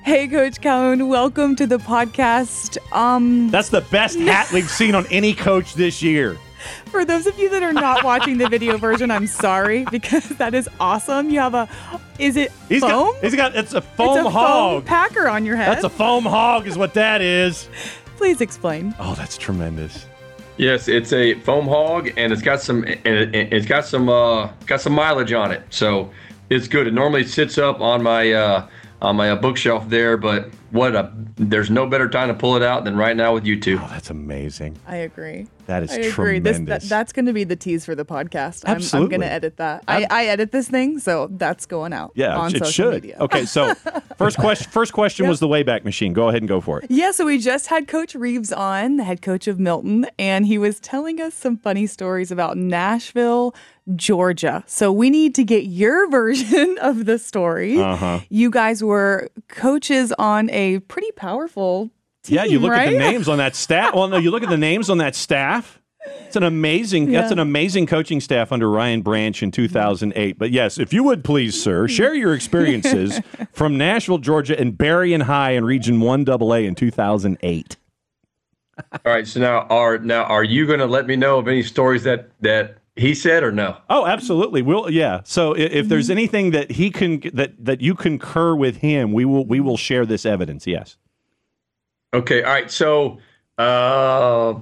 Hey, 0.03 0.27
Coach 0.27 0.59
Calhoun, 0.61 1.07
welcome 1.07 1.55
to 1.55 1.65
the 1.67 1.77
podcast. 1.77 2.77
Um, 2.91 3.49
That's 3.49 3.69
the 3.69 3.81
best 3.81 4.19
hat 4.19 4.51
we've 4.51 4.69
seen 4.69 4.95
on 4.95 5.05
any 5.07 5.33
coach 5.33 5.75
this 5.75 6.01
year. 6.01 6.37
For 6.85 7.05
those 7.05 7.25
of 7.25 7.39
you 7.39 7.49
that 7.49 7.63
are 7.63 7.73
not 7.73 8.03
watching 8.03 8.37
the 8.37 8.47
video 8.49 8.77
version, 8.79 9.09
I'm 9.09 9.25
sorry 9.27 9.85
because 9.89 10.27
that 10.29 10.53
is 10.53 10.69
awesome. 10.79 11.29
You 11.29 11.39
have 11.39 11.53
a, 11.55 11.69
is 12.19 12.35
it 12.37 12.51
he's 12.69 12.81
foam? 12.81 13.13
Got, 13.13 13.23
he's 13.23 13.35
got, 13.35 13.55
it's 13.55 13.73
a 13.73 13.81
foam 13.81 14.17
it's 14.17 14.27
a 14.27 14.29
hog. 14.29 14.81
Foam 14.81 14.83
packer 14.83 15.27
on 15.27 15.45
your 15.45 15.55
head. 15.55 15.69
That's 15.69 15.83
a 15.85 15.89
foam 15.89 16.23
hog, 16.23 16.67
is 16.67 16.77
what 16.77 16.93
that 16.95 17.21
is. 17.21 17.67
Please 18.17 18.41
explain. 18.41 18.93
Oh, 18.99 19.15
that's 19.15 19.37
tremendous. 19.37 20.05
Yes, 20.61 20.87
it's 20.87 21.11
a 21.11 21.33
foam 21.39 21.65
hog, 21.67 22.11
and 22.17 22.31
it's 22.31 22.43
got 22.43 22.61
some, 22.61 22.83
and 22.83 23.33
it's 23.33 23.65
got 23.65 23.83
some, 23.83 24.09
uh, 24.09 24.45
got 24.67 24.79
some 24.79 24.93
mileage 24.93 25.33
on 25.33 25.51
it. 25.51 25.63
So 25.71 26.11
it's 26.51 26.67
good. 26.67 26.85
It 26.85 26.93
normally 26.93 27.23
sits 27.23 27.57
up 27.57 27.81
on 27.81 28.03
my, 28.03 28.31
uh, 28.31 28.67
on 29.01 29.15
my 29.15 29.31
uh, 29.31 29.37
bookshelf 29.37 29.89
there, 29.89 30.17
but 30.17 30.51
what 30.71 30.95
a 30.95 31.11
there's 31.35 31.69
no 31.69 31.85
better 31.85 32.07
time 32.09 32.27
to 32.27 32.33
pull 32.33 32.55
it 32.55 32.63
out 32.63 32.83
than 32.83 32.95
right 32.95 33.15
now 33.15 33.33
with 33.33 33.43
YouTube. 33.43 33.81
Oh, 33.83 33.87
that's 33.89 34.09
amazing. 34.09 34.77
I 34.87 34.97
agree. 34.97 35.47
That 35.67 35.83
is 35.83 35.91
I 35.91 35.95
agree. 35.95 36.11
tremendous. 36.11 36.57
This, 36.57 36.83
that, 36.83 36.89
that's 36.89 37.13
going 37.13 37.25
to 37.27 37.33
be 37.33 37.43
the 37.43 37.55
tease 37.55 37.85
for 37.85 37.95
the 37.95 38.05
podcast. 38.05 38.65
Absolutely. 38.65 38.97
I'm, 38.97 39.03
I'm 39.03 39.09
going 39.09 39.21
to 39.21 39.31
edit 39.31 39.57
that. 39.57 39.83
I, 39.87 40.05
I, 40.09 40.25
edit 40.25 40.51
this 40.51 40.67
thing, 40.67 40.99
so 40.99 41.29
that's 41.31 41.65
going 41.65 41.93
out. 41.93 42.11
Yeah, 42.15 42.35
on 42.35 42.53
it 42.53 42.59
social 42.59 42.91
should. 42.91 43.03
Media. 43.03 43.17
Okay, 43.21 43.45
so 43.45 43.73
first 44.17 44.37
question. 44.37 44.69
First 44.71 44.93
question 44.93 45.23
yep. 45.23 45.29
was 45.29 45.39
the 45.39 45.47
Wayback 45.47 45.85
Machine. 45.85 46.13
Go 46.13 46.29
ahead 46.29 46.41
and 46.41 46.49
go 46.49 46.61
for 46.61 46.79
it. 46.79 46.89
Yeah, 46.89 47.11
so 47.11 47.25
we 47.25 47.37
just 47.37 47.67
had 47.67 47.87
Coach 47.87 48.15
Reaves 48.15 48.51
on, 48.51 48.97
the 48.97 49.03
head 49.03 49.21
coach 49.21 49.47
of 49.47 49.59
Milton, 49.59 50.07
and 50.19 50.45
he 50.45 50.57
was 50.57 50.79
telling 50.79 51.21
us 51.21 51.33
some 51.33 51.57
funny 51.57 51.87
stories 51.87 52.31
about 52.31 52.57
Nashville, 52.57 53.55
Georgia. 53.95 54.63
So 54.67 54.91
we 54.91 55.09
need 55.09 55.33
to 55.35 55.43
get 55.43 55.65
your 55.65 56.09
version 56.11 56.77
of 56.81 57.05
the 57.05 57.17
story. 57.17 57.79
Uh-huh. 57.79 58.19
You 58.29 58.49
guys 58.49 58.83
were 58.83 59.29
coaches 59.47 60.13
on 60.19 60.49
a 60.49 60.60
pretty 60.79 61.11
powerful 61.11 61.91
team, 62.23 62.35
Yeah, 62.37 62.43
you 62.45 62.59
look 62.59 62.71
right? 62.71 62.87
at 62.87 62.91
the 62.91 62.97
names 62.99 63.27
on 63.27 63.37
that 63.39 63.55
staff. 63.55 63.93
Well, 63.93 64.07
no, 64.07 64.17
you 64.17 64.31
look 64.31 64.43
at 64.43 64.49
the 64.49 64.57
names 64.57 64.89
on 64.89 64.97
that 64.99 65.15
staff. 65.15 65.79
It's 66.25 66.35
an 66.35 66.43
amazing. 66.43 67.11
Yeah. 67.11 67.21
That's 67.21 67.31
an 67.31 67.39
amazing 67.39 67.85
coaching 67.85 68.21
staff 68.21 68.51
under 68.51 68.69
Ryan 68.69 69.01
Branch 69.01 69.43
in 69.43 69.51
2008. 69.51 70.39
But 70.39 70.49
yes, 70.51 70.79
if 70.79 70.93
you 70.93 71.03
would 71.03 71.23
please, 71.23 71.61
sir, 71.61 71.87
share 71.97 72.15
your 72.15 72.33
experiences 72.33 73.19
from 73.51 73.77
Nashville, 73.77 74.17
Georgia, 74.17 74.59
and 74.59 74.75
Berrien 74.77 75.21
High 75.21 75.51
in 75.51 75.63
Region 75.65 75.99
One 75.99 76.27
AA 76.27 76.55
in 76.65 76.73
2008. 76.73 77.77
All 78.93 78.99
right. 79.05 79.27
So 79.27 79.39
now, 79.39 79.67
are 79.67 79.99
now 79.99 80.23
are 80.23 80.43
you 80.43 80.65
going 80.65 80.79
to 80.79 80.87
let 80.87 81.05
me 81.05 81.15
know 81.15 81.37
of 81.37 81.47
any 81.47 81.61
stories 81.61 82.03
that 82.03 82.29
that 82.39 82.77
he 82.95 83.13
said 83.15 83.43
or 83.43 83.51
no? 83.51 83.77
Oh, 83.89 84.05
absolutely. 84.05 84.61
We'll 84.61 84.89
yeah. 84.89 85.21
So 85.23 85.53
if, 85.53 85.71
if 85.71 85.87
there's 85.87 86.05
mm-hmm. 86.05 86.11
anything 86.11 86.51
that 86.51 86.71
he 86.71 86.91
can 86.91 87.21
that 87.33 87.53
that 87.63 87.81
you 87.81 87.95
concur 87.95 88.55
with 88.55 88.77
him, 88.77 89.13
we 89.13 89.25
will 89.25 89.45
we 89.45 89.59
will 89.59 89.77
share 89.77 90.05
this 90.05 90.25
evidence. 90.25 90.67
Yes. 90.67 90.97
Okay. 92.13 92.43
All 92.43 92.51
right. 92.51 92.69
So 92.69 93.19
uh, 93.57 94.55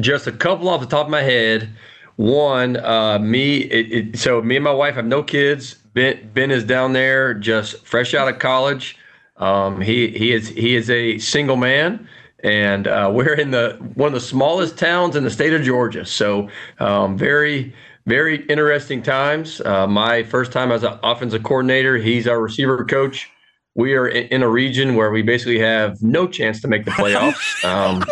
just 0.00 0.26
a 0.26 0.32
couple 0.32 0.68
off 0.68 0.80
the 0.80 0.86
top 0.86 1.06
of 1.06 1.10
my 1.10 1.22
head. 1.22 1.68
One, 2.16 2.76
uh, 2.76 3.18
me. 3.18 3.58
It, 3.58 3.92
it, 3.92 4.18
so 4.18 4.42
me 4.42 4.56
and 4.56 4.64
my 4.64 4.72
wife 4.72 4.94
have 4.94 5.06
no 5.06 5.22
kids. 5.22 5.74
Ben, 5.94 6.30
ben 6.32 6.50
is 6.50 6.64
down 6.64 6.92
there, 6.92 7.34
just 7.34 7.84
fresh 7.86 8.14
out 8.14 8.28
of 8.28 8.38
college. 8.38 8.96
Um, 9.36 9.80
he 9.80 10.08
he 10.08 10.32
is 10.32 10.48
he 10.48 10.76
is 10.76 10.90
a 10.90 11.18
single 11.18 11.56
man 11.56 12.06
and 12.44 12.86
uh, 12.86 13.10
we're 13.14 13.34
in 13.34 13.50
the 13.50 13.76
one 13.94 14.08
of 14.08 14.14
the 14.14 14.20
smallest 14.20 14.78
towns 14.78 15.16
in 15.16 15.24
the 15.24 15.30
state 15.30 15.52
of 15.52 15.62
Georgia. 15.62 16.04
So 16.04 16.48
um, 16.78 17.16
very 17.16 17.74
very 18.06 18.44
interesting 18.46 19.02
times. 19.02 19.60
Uh, 19.60 19.86
my 19.86 20.22
first 20.22 20.52
time 20.52 20.72
as 20.72 20.82
an 20.82 20.98
offensive 21.02 21.42
coordinator. 21.42 21.96
He's 21.96 22.26
our 22.26 22.40
receiver 22.40 22.84
coach. 22.84 23.30
We 23.74 23.94
are 23.94 24.08
in 24.08 24.42
a 24.42 24.48
region 24.48 24.96
where 24.96 25.10
we 25.10 25.22
basically 25.22 25.60
have 25.60 26.02
no 26.02 26.26
chance 26.26 26.60
to 26.62 26.68
make 26.68 26.84
the 26.84 26.90
playoffs. 26.92 27.64
Um, 27.64 28.04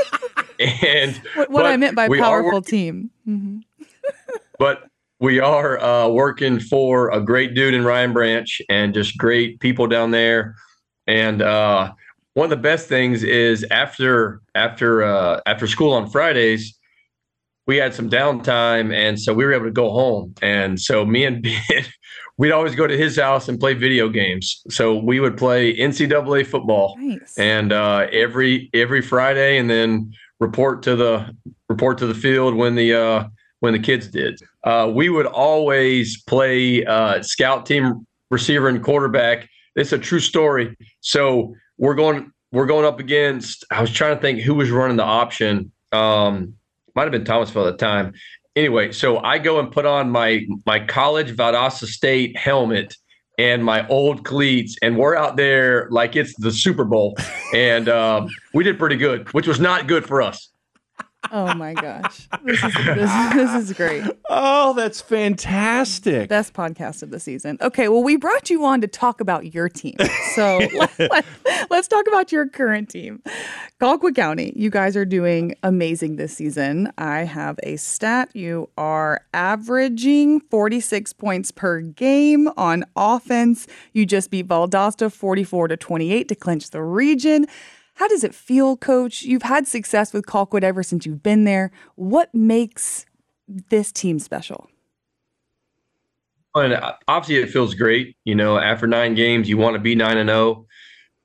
and 0.61 1.17
what, 1.35 1.51
what 1.51 1.67
I 1.67 1.77
meant 1.77 1.97
by 1.97 2.09
powerful 2.09 2.53
working, 2.53 2.62
team. 2.62 3.11
Mm-hmm. 3.27 3.85
but 4.59 4.88
we 5.21 5.41
are 5.41 5.81
uh, 5.81 6.09
working 6.09 6.61
for 6.61 7.11
a 7.11 7.21
great 7.21 7.55
dude 7.55 7.75
in 7.75 7.85
Ryan 7.85 8.12
Branch 8.12 8.62
and 8.69 8.93
just 8.93 9.17
great 9.17 9.61
people 9.61 9.87
down 9.87 10.11
there. 10.11 10.55
And 11.07 11.43
uh, 11.43 11.93
one 12.38 12.44
of 12.44 12.51
the 12.51 12.62
best 12.62 12.87
things 12.87 13.24
is 13.24 13.66
after 13.72 14.40
after 14.55 15.03
uh, 15.03 15.40
after 15.44 15.66
school 15.66 15.92
on 15.92 16.09
Fridays, 16.09 16.79
we 17.66 17.79
had 17.79 17.92
some 17.92 18.09
downtime, 18.09 18.94
and 18.94 19.20
so 19.20 19.35
we 19.35 19.44
were 19.44 19.53
able 19.53 19.64
to 19.64 19.72
go 19.72 19.90
home. 19.90 20.33
And 20.40 20.81
so 20.81 21.05
me 21.05 21.24
and 21.24 21.42
Ben, 21.68 21.85
we'd 22.37 22.53
always 22.53 22.77
go 22.77 22.87
to 22.87 22.96
his 22.96 23.18
house 23.18 23.48
and 23.48 23.59
play 23.59 23.74
video 23.74 24.09
games. 24.09 24.62
So 24.70 24.96
we 24.96 25.18
would 25.18 25.37
play 25.37 25.77
NCAA 25.77 26.46
football, 26.46 26.94
nice. 27.01 27.37
and 27.37 27.72
uh, 27.72 28.07
every 28.12 28.70
every 28.72 29.03
Friday, 29.03 29.59
and 29.59 29.68
then 29.68 30.12
report 30.38 30.85
to 30.85 30.94
the 30.94 31.35
report 31.68 31.98
to 31.98 32.07
the 32.07 32.14
field 32.14 32.55
when 32.55 32.77
the 32.77 32.94
uh, 32.94 33.24
when 33.59 33.72
the 33.72 33.81
kids 33.81 34.07
did. 34.07 34.40
Uh, 34.62 34.88
we 34.94 35.09
would 35.09 35.27
always 35.27 36.22
play 36.22 36.85
uh, 36.85 37.20
scout 37.20 37.66
team 37.66 38.07
receiver 38.31 38.68
and 38.68 38.81
quarterback. 38.81 39.48
It's 39.74 39.92
a 39.92 39.98
true 39.98 40.20
story. 40.20 40.77
So 41.01 41.57
we're 41.79 41.95
going 41.95 42.33
we're 42.53 42.67
going 42.67 42.85
up 42.85 43.01
against. 43.01 43.64
I 43.71 43.81
was 43.81 43.91
trying 43.91 44.17
to 44.17 44.21
think 44.21 44.41
who 44.41 44.55
was 44.55 44.71
running 44.71 44.97
the 44.97 45.05
option. 45.05 45.73
Um, 45.93 46.55
might 46.95 47.03
have 47.03 47.12
been 47.12 47.25
Thomasville 47.25 47.67
at 47.67 47.79
the 47.79 47.85
time. 47.85 48.12
Anyway, 48.57 48.93
so 48.93 49.19
I 49.19 49.38
go 49.38 49.61
and 49.61 49.71
put 49.71 49.87
on 49.87 50.11
my 50.11 50.47
my 50.67 50.81
college 50.81 51.35
Valdosta 51.35 51.87
State 51.87 52.37
helmet 52.37 52.97
and 53.38 53.64
my 53.64 53.87
old 53.87 54.25
cleats, 54.25 54.77
and 54.83 54.99
we're 54.99 55.14
out 55.14 55.37
there 55.37 55.88
like 55.91 56.17
it's 56.17 56.35
the 56.38 56.51
Super 56.51 56.85
Bowl, 56.85 57.17
and 57.55 57.88
um, 57.88 58.29
we 58.53 58.64
did 58.64 58.79
pretty 58.79 58.97
good, 58.97 59.33
which 59.33 59.47
was 59.47 59.61
not 59.61 59.87
good 59.87 60.05
for 60.05 60.21
us. 60.21 60.51
Oh 61.31 61.54
my 61.54 61.74
gosh. 61.74 62.28
This 62.44 62.62
is, 62.62 62.74
this, 62.74 63.35
this 63.35 63.54
is 63.54 63.72
great. 63.74 64.04
Oh, 64.31 64.72
that's 64.72 65.00
fantastic. 65.00 66.28
Best 66.28 66.54
podcast 66.54 67.02
of 67.02 67.11
the 67.11 67.20
season. 67.20 67.59
Okay, 67.61 67.88
well, 67.88 68.02
we 68.02 68.16
brought 68.16 68.48
you 68.48 68.64
on 68.64 68.81
to 68.81 68.87
talk 68.87 69.20
about 69.20 69.52
your 69.52 69.68
team. 69.68 69.96
So 70.35 70.59
let, 70.98 71.24
let's 71.68 71.88
talk 71.88 72.07
about 72.07 72.33
your 72.33 72.48
current 72.48 72.88
team. 72.88 73.22
Colquitt 73.81 74.14
County, 74.14 74.52
you 74.57 74.70
guys 74.70 74.96
are 74.96 75.04
doing 75.04 75.54
amazing 75.62 76.16
this 76.16 76.35
season. 76.35 76.90
I 76.96 77.20
have 77.20 77.59
a 77.64 77.76
stat. 77.76 78.31
You 78.35 78.70
are 78.78 79.20
averaging 79.35 80.40
46 80.40 81.12
points 81.14 81.50
per 81.50 81.81
game 81.81 82.48
on 82.57 82.85
offense. 82.96 83.66
You 83.92 84.07
just 84.07 84.31
beat 84.31 84.48
Valdosta 84.48 85.12
44 85.12 85.68
to 85.68 85.76
28 85.76 86.28
to 86.28 86.35
clinch 86.35 86.70
the 86.70 86.83
region. 86.83 87.46
How 87.98 88.06
does 88.06 88.22
it 88.22 88.32
feel, 88.32 88.76
coach? 88.76 89.22
You've 89.22 89.42
had 89.42 89.66
success 89.66 90.12
with 90.12 90.24
Colquitt 90.24 90.62
ever 90.62 90.84
since 90.84 91.04
you've 91.04 91.20
been 91.20 91.42
there. 91.42 91.72
What 91.96 92.32
makes 92.32 93.04
this 93.48 93.90
team 93.90 94.20
special? 94.20 94.70
And 96.54 96.74
uh, 96.74 96.92
obviously, 97.08 97.42
it 97.42 97.50
feels 97.50 97.74
great. 97.74 98.16
You 98.24 98.37
know, 98.37 98.56
after 98.56 98.87
nine 98.87 99.16
games, 99.16 99.48
you 99.48 99.56
want 99.56 99.74
to 99.74 99.80
be 99.80 99.96
nine 99.96 100.16
and 100.16 100.28
zero, 100.28 100.38
oh, 100.38 100.66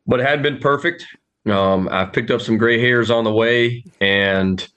but 0.07 0.19
it 0.19 0.25
hadn't 0.25 0.41
been 0.41 0.57
perfect. 0.57 1.05
Um, 1.45 1.89
I've 1.91 2.11
picked 2.11 2.31
up 2.31 2.41
some 2.41 2.57
gray 2.57 2.79
hairs 2.79 3.11
on 3.11 3.23
the 3.23 3.31
way, 3.31 3.83
and 4.01 4.67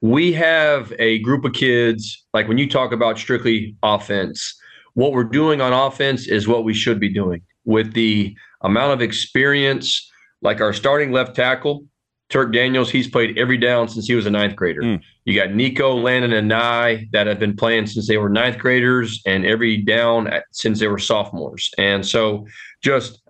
we 0.00 0.32
have 0.32 0.94
a 0.98 1.18
group 1.18 1.44
of 1.44 1.52
kids. 1.52 2.24
Like 2.32 2.48
when 2.48 2.56
you 2.56 2.66
talk 2.66 2.92
about 2.92 3.18
strictly 3.18 3.76
offense, 3.82 4.58
what 4.94 5.12
we're 5.12 5.22
doing 5.22 5.60
on 5.60 5.74
offense 5.74 6.26
is 6.26 6.48
what 6.48 6.64
we 6.64 6.72
should 6.72 6.98
be 6.98 7.10
doing 7.10 7.42
with 7.66 7.92
the 7.92 8.34
amount 8.62 8.94
of 8.94 9.02
experience. 9.02 10.08
Like 10.42 10.60
our 10.60 10.72
starting 10.72 11.12
left 11.12 11.34
tackle, 11.34 11.86
Turk 12.28 12.52
Daniels, 12.52 12.90
he's 12.90 13.08
played 13.08 13.38
every 13.38 13.58
down 13.58 13.88
since 13.88 14.06
he 14.06 14.14
was 14.14 14.26
a 14.26 14.30
ninth 14.30 14.56
grader. 14.56 14.80
Mm. 14.80 15.00
You 15.24 15.34
got 15.34 15.54
Nico, 15.54 15.94
Landon, 15.94 16.32
and 16.32 16.48
Nye 16.48 17.06
that 17.12 17.26
have 17.26 17.38
been 17.38 17.54
playing 17.54 17.86
since 17.86 18.08
they 18.08 18.16
were 18.16 18.28
ninth 18.28 18.58
graders 18.58 19.22
and 19.26 19.44
every 19.44 19.76
down 19.76 20.30
since 20.50 20.80
they 20.80 20.88
were 20.88 20.98
sophomores. 20.98 21.70
And 21.78 22.04
so 22.04 22.46
just 22.82 23.20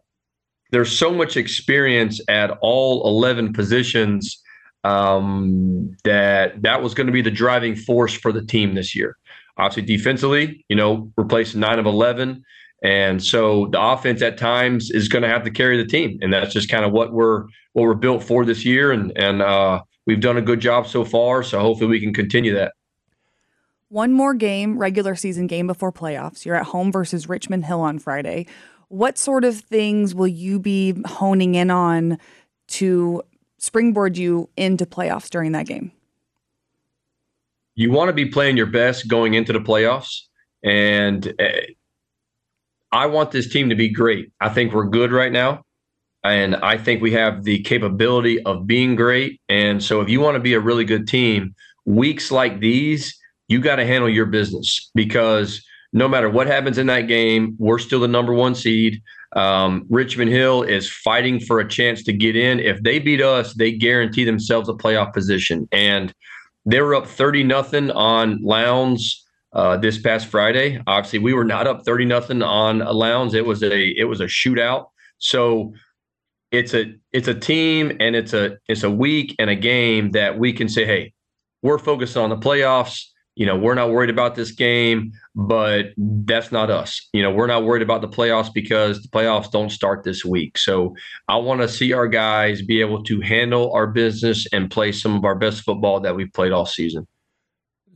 there's 0.70 0.96
so 0.96 1.12
much 1.12 1.36
experience 1.36 2.20
at 2.28 2.56
all 2.62 3.06
11 3.06 3.52
positions 3.52 4.40
um, 4.84 5.94
that 6.04 6.62
that 6.62 6.82
was 6.82 6.94
going 6.94 7.06
to 7.06 7.12
be 7.12 7.22
the 7.22 7.30
driving 7.30 7.76
force 7.76 8.14
for 8.14 8.32
the 8.32 8.44
team 8.44 8.74
this 8.74 8.94
year. 8.94 9.16
Obviously, 9.58 9.82
defensively, 9.82 10.64
you 10.68 10.76
know, 10.76 11.12
replacing 11.16 11.60
nine 11.60 11.78
of 11.78 11.86
11. 11.86 12.42
And 12.82 13.22
so 13.22 13.68
the 13.70 13.80
offense 13.80 14.22
at 14.22 14.36
times 14.36 14.90
is 14.90 15.08
going 15.08 15.22
to 15.22 15.28
have 15.28 15.44
to 15.44 15.50
carry 15.50 15.76
the 15.76 15.88
team. 15.88 16.18
And 16.20 16.32
that's 16.32 16.52
just 16.52 16.68
kind 16.68 16.84
of 16.84 16.92
what 16.92 17.12
we're 17.12 17.44
what 17.72 17.84
we're 17.84 17.94
built 17.94 18.22
for 18.22 18.44
this 18.44 18.64
year. 18.64 18.92
And 18.92 19.16
and 19.16 19.40
uh, 19.40 19.82
we've 20.06 20.20
done 20.20 20.36
a 20.36 20.42
good 20.42 20.60
job 20.60 20.86
so 20.86 21.04
far. 21.04 21.42
So 21.42 21.60
hopefully 21.60 21.88
we 21.88 22.00
can 22.00 22.12
continue 22.12 22.54
that. 22.54 22.72
One 23.88 24.12
more 24.12 24.34
game, 24.34 24.78
regular 24.78 25.14
season 25.14 25.46
game 25.46 25.66
before 25.66 25.92
playoffs. 25.92 26.44
You're 26.44 26.56
at 26.56 26.66
home 26.66 26.90
versus 26.90 27.28
Richmond 27.28 27.66
Hill 27.66 27.80
on 27.80 27.98
Friday. 27.98 28.46
What 28.88 29.18
sort 29.18 29.44
of 29.44 29.60
things 29.60 30.14
will 30.14 30.28
you 30.28 30.58
be 30.58 31.00
honing 31.06 31.54
in 31.54 31.70
on 31.70 32.18
to 32.68 33.22
springboard 33.58 34.16
you 34.16 34.48
into 34.56 34.86
playoffs 34.86 35.30
during 35.30 35.52
that 35.52 35.66
game? 35.66 35.92
You 37.74 37.90
want 37.92 38.08
to 38.08 38.12
be 38.12 38.26
playing 38.26 38.56
your 38.56 38.66
best 38.66 39.08
going 39.08 39.34
into 39.34 39.52
the 39.52 39.60
playoffs. 39.60 40.22
And 40.62 41.34
uh, 41.38 41.48
I 42.92 43.06
want 43.06 43.30
this 43.30 43.48
team 43.48 43.70
to 43.70 43.74
be 43.74 43.88
great. 43.88 44.30
I 44.40 44.50
think 44.50 44.72
we're 44.72 44.84
good 44.84 45.12
right 45.12 45.32
now. 45.32 45.62
And 46.24 46.54
I 46.56 46.78
think 46.78 47.02
we 47.02 47.12
have 47.12 47.42
the 47.42 47.62
capability 47.62 48.40
of 48.44 48.66
being 48.66 48.94
great. 48.94 49.40
And 49.48 49.82
so 49.82 50.00
if 50.00 50.08
you 50.08 50.20
want 50.20 50.36
to 50.36 50.40
be 50.40 50.54
a 50.54 50.60
really 50.60 50.84
good 50.84 51.08
team, 51.08 51.54
weeks 51.84 52.30
like 52.30 52.60
these, 52.60 53.18
you 53.48 53.60
got 53.60 53.76
to 53.76 53.86
handle 53.86 54.08
your 54.08 54.26
business 54.26 54.90
because 54.94 55.64
no 55.92 56.06
matter 56.06 56.30
what 56.30 56.46
happens 56.46 56.78
in 56.78 56.86
that 56.86 57.02
game, 57.02 57.56
we're 57.58 57.78
still 57.78 58.00
the 58.00 58.08
number 58.08 58.32
one 58.32 58.54
seed. 58.54 59.02
Um, 59.34 59.84
Richmond 59.88 60.30
Hill 60.30 60.62
is 60.62 60.90
fighting 60.90 61.40
for 61.40 61.58
a 61.58 61.68
chance 61.68 62.04
to 62.04 62.12
get 62.12 62.36
in. 62.36 62.60
If 62.60 62.82
they 62.82 62.98
beat 62.98 63.20
us, 63.20 63.54
they 63.54 63.72
guarantee 63.72 64.24
themselves 64.24 64.68
a 64.68 64.74
playoff 64.74 65.12
position. 65.12 65.68
And 65.72 66.14
they 66.66 66.80
were 66.80 66.94
up 66.94 67.06
30 67.06 67.42
nothing 67.44 67.90
on 67.90 68.40
Lowndes 68.42 69.21
uh, 69.52 69.76
this 69.76 69.98
past 69.98 70.26
Friday. 70.26 70.80
Obviously, 70.86 71.18
we 71.18 71.34
were 71.34 71.44
not 71.44 71.66
up 71.66 71.84
30 71.84 72.04
nothing 72.04 72.42
on 72.42 72.78
Lowndes. 72.78 73.34
It 73.34 73.46
was 73.46 73.62
a 73.62 73.88
it 73.98 74.04
was 74.04 74.20
a 74.20 74.26
shootout. 74.26 74.86
So 75.18 75.72
it's 76.50 76.74
a 76.74 76.94
it's 77.12 77.28
a 77.28 77.34
team 77.34 77.96
and 78.00 78.16
it's 78.16 78.32
a 78.32 78.58
it's 78.68 78.82
a 78.82 78.90
week 78.90 79.34
and 79.38 79.50
a 79.50 79.56
game 79.56 80.10
that 80.12 80.38
we 80.38 80.52
can 80.52 80.68
say, 80.68 80.84
hey, 80.84 81.12
we're 81.62 81.78
focused 81.78 82.16
on 82.16 82.30
the 82.30 82.36
playoffs 82.36 83.06
you 83.34 83.46
know, 83.46 83.56
we're 83.56 83.74
not 83.74 83.90
worried 83.90 84.10
about 84.10 84.34
this 84.34 84.50
game, 84.50 85.12
but 85.34 85.86
that's 85.96 86.52
not 86.52 86.70
us. 86.70 87.08
You 87.12 87.22
know, 87.22 87.30
we're 87.30 87.46
not 87.46 87.64
worried 87.64 87.82
about 87.82 88.02
the 88.02 88.08
playoffs 88.08 88.52
because 88.52 89.02
the 89.02 89.08
playoffs 89.08 89.50
don't 89.50 89.70
start 89.70 90.04
this 90.04 90.24
week. 90.24 90.58
So 90.58 90.94
I 91.28 91.36
want 91.36 91.62
to 91.62 91.68
see 91.68 91.94
our 91.94 92.08
guys 92.08 92.60
be 92.60 92.80
able 92.80 93.02
to 93.04 93.20
handle 93.22 93.72
our 93.72 93.86
business 93.86 94.46
and 94.52 94.70
play 94.70 94.92
some 94.92 95.16
of 95.16 95.24
our 95.24 95.34
best 95.34 95.62
football 95.62 96.00
that 96.00 96.14
we've 96.14 96.32
played 96.32 96.52
all 96.52 96.66
season. 96.66 97.06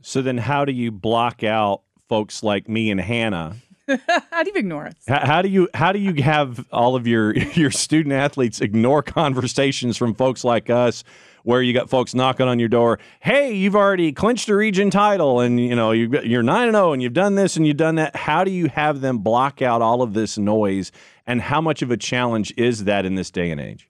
So 0.07 0.21
then, 0.21 0.37
how 0.37 0.63
do 0.63 0.71
you 0.71 0.89
block 0.89 1.43
out 1.43 1.81
folks 2.07 2.41
like 2.41 2.69
me 2.69 2.91
and 2.91 3.01
Hannah? 3.01 3.57
how 4.31 4.41
do 4.41 4.49
you 4.49 4.55
ignore 4.55 4.85
us? 4.85 4.93
How, 5.05 5.25
how, 5.25 5.41
do 5.41 5.49
you 5.49 5.67
how 5.73 5.91
do 5.91 5.99
you 5.99 6.23
have 6.23 6.65
all 6.71 6.95
of 6.95 7.05
your 7.05 7.35
your 7.55 7.71
student 7.71 8.13
athletes 8.13 8.61
ignore 8.61 9.03
conversations 9.03 9.97
from 9.97 10.13
folks 10.13 10.45
like 10.45 10.69
us 10.69 11.03
where 11.43 11.61
you 11.61 11.73
got 11.73 11.89
folks 11.89 12.15
knocking 12.15 12.47
on 12.47 12.57
your 12.57 12.69
door. 12.69 12.99
Hey, 13.19 13.53
you've 13.53 13.75
already 13.75 14.13
clinched 14.13 14.47
a 14.47 14.55
region 14.55 14.89
title, 14.89 15.41
and 15.41 15.59
you 15.59 15.75
know 15.75 15.91
you 15.91 16.21
you're 16.21 16.41
nine 16.41 16.69
and 16.69 16.75
zero, 16.75 16.91
oh, 16.91 16.93
and 16.93 17.03
you've 17.03 17.11
done 17.11 17.35
this 17.35 17.57
and 17.57 17.67
you've 17.67 17.75
done 17.75 17.95
that. 17.95 18.15
How 18.15 18.45
do 18.45 18.51
you 18.51 18.69
have 18.69 19.01
them 19.01 19.17
block 19.17 19.61
out 19.61 19.81
all 19.81 20.01
of 20.01 20.13
this 20.13 20.37
noise? 20.37 20.93
And 21.25 21.41
how 21.41 21.59
much 21.59 21.81
of 21.81 21.91
a 21.91 21.97
challenge 21.97 22.53
is 22.55 22.85
that 22.85 23.03
in 23.03 23.15
this 23.15 23.29
day 23.29 23.51
and 23.51 23.59
age? 23.59 23.89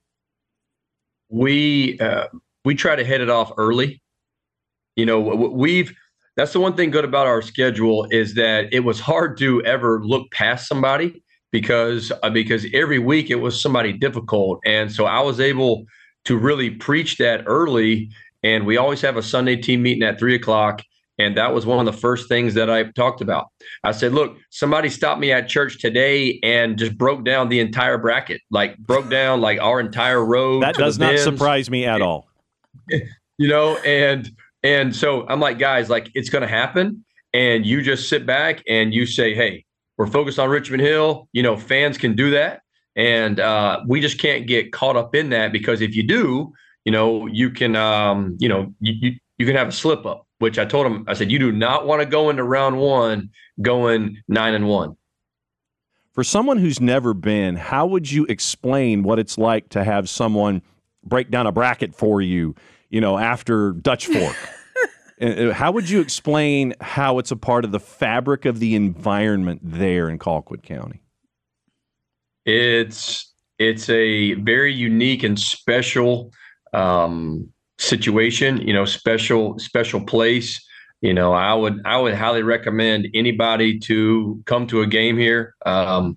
We 1.29 1.99
uh, 1.99 2.29
we 2.65 2.73
try 2.73 2.95
to 2.95 3.05
head 3.05 3.21
it 3.21 3.29
off 3.29 3.51
early. 3.55 4.01
You 4.95 5.05
know, 5.05 5.19
we've 5.19 5.95
that's 6.37 6.53
the 6.53 6.59
one 6.59 6.75
thing 6.75 6.91
good 6.91 7.03
about 7.03 7.27
our 7.27 7.41
schedule 7.41 8.07
is 8.11 8.35
that 8.35 8.71
it 8.71 8.81
was 8.81 8.99
hard 8.99 9.37
to 9.39 9.61
ever 9.63 10.01
look 10.03 10.31
past 10.31 10.67
somebody 10.67 11.21
because 11.51 12.11
uh, 12.23 12.29
because 12.29 12.65
every 12.73 12.99
week 12.99 13.29
it 13.29 13.35
was 13.35 13.61
somebody 13.61 13.91
difficult 13.91 14.61
and 14.65 14.89
so 14.89 15.05
I 15.05 15.19
was 15.19 15.41
able 15.41 15.85
to 16.27 16.37
really 16.37 16.69
preach 16.69 17.15
that 17.17 17.43
early. 17.47 18.11
And 18.43 18.65
we 18.65 18.75
always 18.75 18.99
have 19.01 19.15
a 19.15 19.23
Sunday 19.23 19.55
team 19.55 19.81
meeting 19.81 20.03
at 20.03 20.19
three 20.19 20.35
o'clock. 20.35 20.83
And 21.17 21.35
that 21.37 21.53
was 21.53 21.65
one 21.65 21.79
of 21.79 21.91
the 21.91 21.99
first 21.99 22.27
things 22.27 22.53
that 22.53 22.69
I 22.69 22.83
talked 22.91 23.21
about. 23.21 23.47
I 23.83 23.91
said, 23.93 24.13
look, 24.13 24.37
somebody 24.51 24.89
stopped 24.89 25.19
me 25.21 25.31
at 25.31 25.47
church 25.47 25.79
today 25.79 26.37
and 26.43 26.77
just 26.77 26.97
broke 26.97 27.23
down 27.23 27.49
the 27.49 27.59
entire 27.59 27.97
bracket, 27.97 28.41
like 28.51 28.77
broke 28.77 29.09
down 29.09 29.41
like 29.41 29.59
our 29.59 29.79
entire 29.79 30.23
road. 30.23 30.61
That 30.61 30.75
does 30.75 30.99
not 30.99 31.17
surprise 31.17 31.71
me 31.71 31.85
at 31.85 32.01
all. 32.03 32.27
You 32.89 33.47
know, 33.47 33.77
and 33.77 34.29
and 34.67 34.93
so 34.93 35.25
I'm 35.27 35.39
like, 35.39 35.59
guys, 35.59 35.89
like 35.89 36.11
it's 36.13 36.29
gonna 36.29 36.47
happen. 36.47 37.05
And 37.33 37.65
you 37.65 37.81
just 37.81 38.09
sit 38.09 38.25
back 38.25 38.63
and 38.67 38.93
you 38.93 39.05
say, 39.05 39.33
Hey, 39.33 39.65
we're 39.97 40.07
focused 40.07 40.39
on 40.39 40.49
Richmond 40.49 40.81
Hill. 40.81 41.29
You 41.31 41.41
know, 41.41 41.55
fans 41.55 41.97
can 41.97 42.15
do 42.15 42.31
that. 42.31 42.61
And 42.97 43.39
uh, 43.39 43.81
we 43.87 44.01
just 44.01 44.19
can't 44.19 44.45
get 44.45 44.73
caught 44.73 44.97
up 44.97 45.15
in 45.15 45.29
that 45.29 45.51
because 45.51 45.81
if 45.81 45.95
you 45.95 46.03
do, 46.03 46.51
you 46.83 46.91
know, 46.91 47.27
you 47.27 47.49
can, 47.49 47.75
um, 47.75 48.35
you 48.39 48.49
know, 48.49 48.73
you, 48.79 48.93
you, 48.99 49.19
you 49.37 49.45
can 49.45 49.55
have 49.55 49.67
a 49.67 49.71
slip 49.71 50.05
up, 50.05 50.27
which 50.39 50.57
I 50.59 50.65
told 50.65 50.85
him, 50.85 51.05
I 51.07 51.13
said, 51.13 51.31
you 51.31 51.39
do 51.39 51.51
not 51.51 51.85
want 51.85 52.01
to 52.01 52.05
go 52.05 52.29
into 52.29 52.43
round 52.43 52.77
one 52.77 53.29
going 53.61 54.21
nine 54.27 54.53
and 54.53 54.67
one. 54.67 54.97
For 56.11 56.23
someone 56.23 56.57
who's 56.57 56.81
never 56.81 57.13
been, 57.13 57.55
how 57.55 57.85
would 57.85 58.11
you 58.11 58.25
explain 58.25 59.03
what 59.03 59.19
it's 59.19 59.37
like 59.37 59.69
to 59.69 59.83
have 59.83 60.09
someone 60.09 60.63
break 61.03 61.29
down 61.29 61.45
a 61.45 61.51
bracket 61.51 61.93
for 61.93 62.21
you, 62.21 62.55
you 62.89 62.99
know, 62.99 63.17
after 63.17 63.71
Dutch 63.71 64.07
Fork? 64.07 64.35
Uh, 65.19 65.51
how 65.51 65.71
would 65.71 65.89
you 65.89 65.99
explain 65.99 66.75
how 66.79 67.17
it's 67.17 67.31
a 67.31 67.35
part 67.35 67.65
of 67.65 67.71
the 67.71 67.79
fabric 67.79 68.45
of 68.45 68.59
the 68.59 68.75
environment 68.75 69.61
there 69.63 70.09
in 70.09 70.19
Colquitt 70.19 70.63
County? 70.63 71.01
It's 72.45 73.33
it's 73.59 73.89
a 73.89 74.35
very 74.35 74.73
unique 74.73 75.23
and 75.23 75.39
special 75.39 76.31
um, 76.73 77.51
situation. 77.79 78.57
You 78.61 78.73
know, 78.73 78.85
special 78.85 79.57
special 79.59 80.01
place. 80.01 80.63
You 81.01 81.13
know, 81.13 81.33
I 81.33 81.53
would 81.53 81.81
I 81.85 81.97
would 81.99 82.13
highly 82.13 82.43
recommend 82.43 83.07
anybody 83.13 83.79
to 83.79 84.41
come 84.45 84.67
to 84.67 84.81
a 84.81 84.87
game 84.87 85.17
here. 85.17 85.55
Um, 85.65 86.15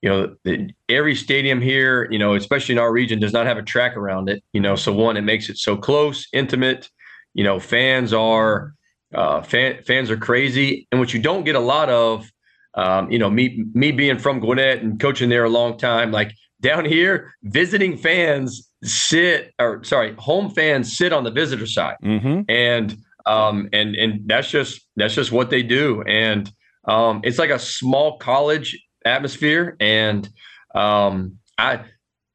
you 0.00 0.08
know, 0.08 0.36
the, 0.44 0.70
every 0.88 1.14
stadium 1.14 1.60
here, 1.60 2.08
you 2.10 2.18
know, 2.18 2.34
especially 2.34 2.74
in 2.74 2.78
our 2.78 2.92
region, 2.92 3.18
does 3.18 3.32
not 3.32 3.46
have 3.46 3.58
a 3.58 3.62
track 3.62 3.96
around 3.96 4.28
it. 4.28 4.42
You 4.52 4.60
know, 4.60 4.74
so 4.74 4.92
one, 4.92 5.16
it 5.16 5.22
makes 5.22 5.48
it 5.48 5.58
so 5.58 5.76
close, 5.76 6.28
intimate. 6.32 6.88
You 7.34 7.44
know, 7.44 7.60
fans 7.60 8.12
are 8.12 8.74
uh, 9.14 9.42
fan, 9.42 9.82
fans 9.86 10.10
are 10.10 10.16
crazy, 10.16 10.86
and 10.90 11.00
what 11.00 11.14
you 11.14 11.20
don't 11.20 11.44
get 11.44 11.54
a 11.54 11.60
lot 11.60 11.88
of 11.88 12.30
um, 12.74 13.10
you 13.10 13.18
know, 13.18 13.28
me 13.28 13.64
me 13.74 13.90
being 13.90 14.18
from 14.18 14.40
Gwinnett 14.40 14.82
and 14.82 15.00
coaching 15.00 15.28
there 15.28 15.44
a 15.44 15.48
long 15.48 15.78
time, 15.78 16.12
like 16.12 16.32
down 16.60 16.84
here, 16.84 17.32
visiting 17.42 17.96
fans 17.96 18.70
sit 18.84 19.52
or 19.58 19.82
sorry, 19.84 20.14
home 20.18 20.50
fans 20.50 20.96
sit 20.96 21.12
on 21.12 21.24
the 21.24 21.30
visitor 21.30 21.66
side, 21.66 21.96
mm-hmm. 22.04 22.42
and 22.48 22.96
um, 23.26 23.68
and 23.72 23.96
and 23.96 24.20
that's 24.26 24.50
just 24.50 24.86
that's 24.96 25.14
just 25.14 25.32
what 25.32 25.50
they 25.50 25.62
do, 25.62 26.02
and 26.02 26.52
um, 26.86 27.20
it's 27.24 27.38
like 27.38 27.50
a 27.50 27.58
small 27.58 28.18
college 28.18 28.78
atmosphere, 29.04 29.76
and 29.80 30.28
um, 30.74 31.36
I 31.58 31.80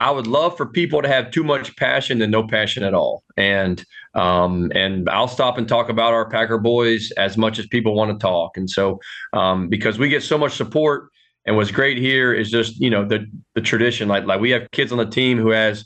I 0.01 0.11
would 0.11 0.27
love 0.27 0.57
for 0.57 0.65
people 0.65 1.01
to 1.01 1.07
have 1.07 1.31
too 1.31 1.43
much 1.43 1.75
passion 1.77 2.19
than 2.19 2.31
no 2.31 2.45
passion 2.45 2.83
at 2.83 2.93
all, 2.93 3.23
and 3.37 3.83
um, 4.15 4.71
and 4.75 5.09
I'll 5.09 5.27
stop 5.27 5.57
and 5.57 5.67
talk 5.67 5.89
about 5.89 6.13
our 6.13 6.29
Packer 6.29 6.57
boys 6.57 7.11
as 7.17 7.37
much 7.37 7.59
as 7.59 7.67
people 7.67 7.95
want 7.95 8.11
to 8.11 8.21
talk. 8.21 8.57
And 8.57 8.69
so, 8.69 8.99
um, 9.33 9.69
because 9.69 9.97
we 9.97 10.09
get 10.09 10.23
so 10.23 10.37
much 10.37 10.53
support, 10.53 11.09
and 11.45 11.55
what's 11.55 11.71
great 11.71 11.97
here 11.97 12.33
is 12.33 12.49
just 12.49 12.79
you 12.79 12.89
know 12.89 13.05
the 13.05 13.25
the 13.55 13.61
tradition. 13.61 14.07
Like 14.07 14.25
like 14.25 14.39
we 14.39 14.51
have 14.51 14.69
kids 14.71 14.91
on 14.91 14.97
the 14.97 15.05
team 15.05 15.37
who 15.37 15.49
has 15.49 15.85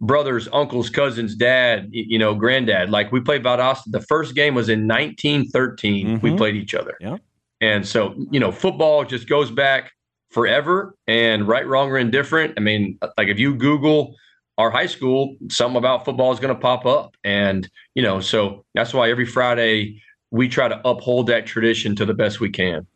brothers, 0.00 0.48
uncles, 0.52 0.90
cousins, 0.90 1.34
dad, 1.34 1.88
you 1.90 2.18
know, 2.18 2.34
granddad. 2.34 2.90
Like 2.90 3.10
we 3.10 3.20
played 3.20 3.42
Valdosta. 3.42 3.84
The 3.86 4.02
first 4.02 4.34
game 4.34 4.54
was 4.54 4.68
in 4.68 4.86
1913. 4.86 6.06
Mm-hmm. 6.06 6.26
We 6.26 6.36
played 6.36 6.56
each 6.56 6.74
other. 6.74 6.96
Yeah. 7.00 7.16
And 7.60 7.86
so 7.86 8.14
you 8.30 8.40
know, 8.40 8.52
football 8.52 9.04
just 9.04 9.28
goes 9.28 9.50
back 9.50 9.92
forever. 10.30 10.94
And 11.06 11.46
right, 11.46 11.66
wrong, 11.66 11.90
or 11.90 11.98
indifferent. 11.98 12.54
I 12.56 12.60
mean, 12.60 12.98
like 13.16 13.28
if 13.28 13.38
you 13.38 13.54
Google 13.54 14.14
our 14.58 14.70
high 14.70 14.86
school, 14.86 15.36
something 15.48 15.76
about 15.78 16.04
football 16.04 16.32
is 16.32 16.40
going 16.40 16.54
to 16.54 16.60
pop 16.60 16.84
up. 16.84 17.16
And, 17.24 17.68
you 17.94 18.02
know, 18.02 18.20
so 18.20 18.64
that's 18.74 18.92
why 18.92 19.08
every 19.08 19.24
Friday 19.24 20.02
we 20.30 20.48
try 20.48 20.68
to 20.68 20.80
uphold 20.86 21.28
that 21.28 21.46
tradition 21.46 21.96
to 21.96 22.04
the 22.04 22.12
best 22.12 22.40
we 22.40 22.50
can. 22.50 22.86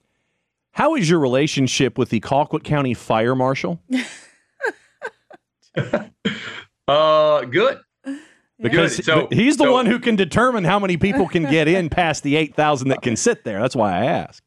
How 0.72 0.96
is 0.96 1.08
your 1.08 1.20
relationship 1.20 1.96
with 1.96 2.10
the 2.10 2.20
Colquitt 2.20 2.64
County 2.64 2.94
Fire 2.94 3.34
Marshal? 3.34 3.80
uh, 6.88 7.42
good. 7.42 7.78
Because 8.58 8.96
Good. 8.96 9.04
So- 9.04 9.28
he's 9.30 9.56
the 9.56 9.64
so- 9.64 9.72
one 9.72 9.86
who 9.86 9.98
can 9.98 10.16
determine 10.16 10.64
how 10.64 10.78
many 10.78 10.96
people 10.96 11.28
can 11.28 11.44
get 11.44 11.68
in 11.68 11.88
past 11.88 12.22
the 12.22 12.36
8,000 12.36 12.88
that 12.88 13.02
can 13.02 13.16
sit 13.16 13.44
there. 13.44 13.60
That's 13.60 13.76
why 13.76 13.92
I 13.92 14.04
ask. 14.06 14.42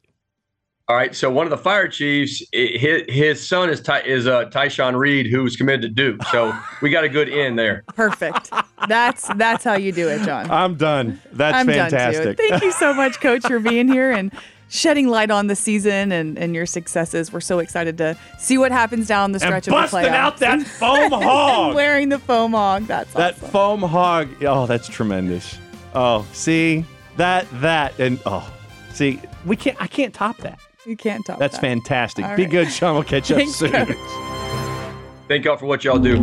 All 0.88 0.94
right. 0.94 1.16
So 1.16 1.28
one 1.30 1.46
of 1.46 1.50
the 1.50 1.58
fire 1.58 1.88
chiefs, 1.88 2.42
his, 2.52 3.02
his 3.08 3.48
son 3.48 3.68
is 3.70 3.80
Ty, 3.80 4.02
is 4.02 4.28
uh, 4.28 4.44
Tyshawn 4.50 4.96
Reed, 4.96 5.26
who's 5.26 5.56
committed 5.56 5.82
to 5.82 5.88
Duke. 5.88 6.22
So 6.30 6.56
we 6.82 6.90
got 6.90 7.02
a 7.02 7.08
good 7.08 7.28
end 7.28 7.58
there. 7.58 7.82
Perfect. 7.88 8.50
That's 8.88 9.26
that's 9.34 9.64
how 9.64 9.74
you 9.74 9.90
do 9.90 10.08
it, 10.08 10.22
Jon. 10.24 10.48
I'm 10.48 10.76
done. 10.76 11.20
That's 11.32 11.56
I'm 11.56 11.66
fantastic. 11.66 12.22
done 12.24 12.36
too. 12.36 12.48
Thank 12.48 12.62
you 12.62 12.70
so 12.72 12.94
much, 12.94 13.20
Coach, 13.20 13.44
for 13.46 13.58
being 13.58 13.88
here 13.88 14.12
and 14.12 14.30
shedding 14.68 15.08
light 15.08 15.32
on 15.32 15.48
the 15.48 15.56
season 15.56 16.12
and, 16.12 16.38
and 16.38 16.54
your 16.54 16.66
successes. 16.66 17.32
We're 17.32 17.40
so 17.40 17.58
excited 17.58 17.98
to 17.98 18.16
see 18.38 18.56
what 18.56 18.70
happens 18.70 19.08
down 19.08 19.32
the 19.32 19.36
and 19.38 19.42
stretch 19.42 19.66
of 19.66 19.72
busting 19.72 20.02
the 20.02 20.08
playoffs. 20.08 20.12
out 20.12 20.36
that 20.38 20.62
foam 20.62 21.12
and 21.14 21.14
hog. 21.24 21.74
wearing 21.74 22.10
the 22.10 22.20
foam 22.20 22.52
hog. 22.52 22.86
That's 22.86 23.12
that 23.14 23.34
awesome. 23.34 23.48
foam 23.50 23.82
hog. 23.82 24.28
Oh, 24.44 24.66
that's 24.66 24.86
tremendous. 24.86 25.58
Oh, 25.94 26.24
see 26.32 26.84
that 27.16 27.48
that 27.60 27.98
and 27.98 28.20
oh, 28.24 28.48
see 28.92 29.20
we 29.44 29.56
can't. 29.56 29.80
I 29.82 29.88
can't 29.88 30.14
top 30.14 30.36
that. 30.38 30.60
You 30.86 30.96
can't 30.96 31.24
talk. 31.26 31.38
That's 31.38 31.56
that. 31.56 31.60
fantastic. 31.60 32.24
All 32.24 32.36
Be 32.36 32.42
right. 32.44 32.50
good, 32.50 32.70
Sean. 32.72 32.94
We'll 32.94 33.04
catch 33.04 33.30
up 33.30 33.38
Thanks, 33.38 33.56
soon. 33.56 33.72
Coach. 33.72 33.96
Thank 35.28 35.44
y'all 35.44 35.56
for 35.56 35.66
what 35.66 35.82
y'all 35.84 35.98
do. 35.98 36.16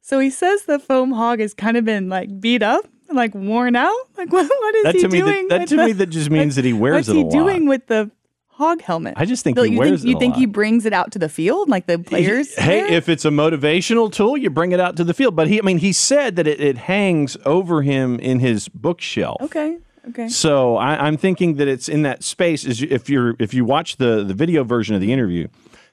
So 0.00 0.18
he 0.18 0.30
says 0.30 0.64
the 0.64 0.78
foam 0.78 1.12
hog 1.12 1.40
has 1.40 1.54
kind 1.54 1.76
of 1.76 1.84
been 1.84 2.08
like 2.08 2.40
beat 2.40 2.62
up, 2.62 2.84
like 3.10 3.34
worn 3.34 3.76
out. 3.76 3.96
Like 4.18 4.32
what, 4.32 4.46
what 4.48 4.74
is 4.74 4.84
That 4.84 4.94
he 4.96 5.00
to 5.02 5.08
me, 5.08 5.20
doing? 5.20 5.48
that, 5.48 5.58
that 5.60 5.68
to 5.68 5.76
the- 5.76 5.86
me, 5.86 5.92
that 5.92 6.06
just 6.06 6.28
means 6.30 6.56
that 6.56 6.64
he 6.64 6.72
wears 6.84 7.08
it 7.08 7.12
a 7.16 7.18
lot. 7.20 7.24
What's 7.26 7.34
he 7.34 7.40
doing 7.40 7.66
with 7.68 7.86
the 7.86 8.10
hog 8.48 8.82
helmet? 8.82 9.14
I 9.16 9.24
just 9.24 9.44
think 9.44 9.54
Bill, 9.54 9.64
he 9.64 9.72
you 9.72 9.78
wears 9.78 10.02
think, 10.02 10.04
you 10.08 10.12
it 10.12 10.16
a 10.16 10.18
think 10.18 10.34
he 10.36 10.46
brings 10.46 10.84
it 10.84 10.92
out 10.92 11.12
to 11.12 11.18
the 11.18 11.28
field, 11.28 11.68
like 11.70 11.86
the 11.86 11.98
players? 12.00 12.54
Hey, 12.56 12.94
if 12.94 13.08
it's 13.08 13.24
a 13.24 13.30
motivational 13.30 14.12
tool, 14.12 14.36
you 14.36 14.50
bring 14.50 14.72
it 14.72 14.80
out 14.80 14.96
to 14.96 15.04
the 15.04 15.14
field. 15.14 15.36
But 15.36 15.46
he, 15.48 15.58
I 15.60 15.62
mean, 15.62 15.78
he 15.78 15.92
said 15.92 16.36
that 16.36 16.46
it, 16.48 16.60
it 16.60 16.76
hangs 16.78 17.36
over 17.46 17.82
him 17.82 18.18
in 18.18 18.40
his 18.40 18.68
bookshelf. 18.68 19.40
okay, 19.40 19.78
okay. 20.08 20.28
So 20.28 20.76
I, 20.76 21.06
I'm 21.06 21.16
thinking 21.16 21.56
that 21.56 21.68
it's 21.68 21.88
in 21.88 22.02
that 22.02 22.22
space. 22.24 22.64
Is 22.64 22.82
if 22.82 23.08
you're 23.08 23.34
if 23.38 23.54
you 23.54 23.64
watch 23.64 23.96
the 23.96 24.24
the 24.24 24.34
video 24.34 24.64
version 24.64 24.94
of 24.94 25.00
the 25.00 25.12
interview, 25.12 25.48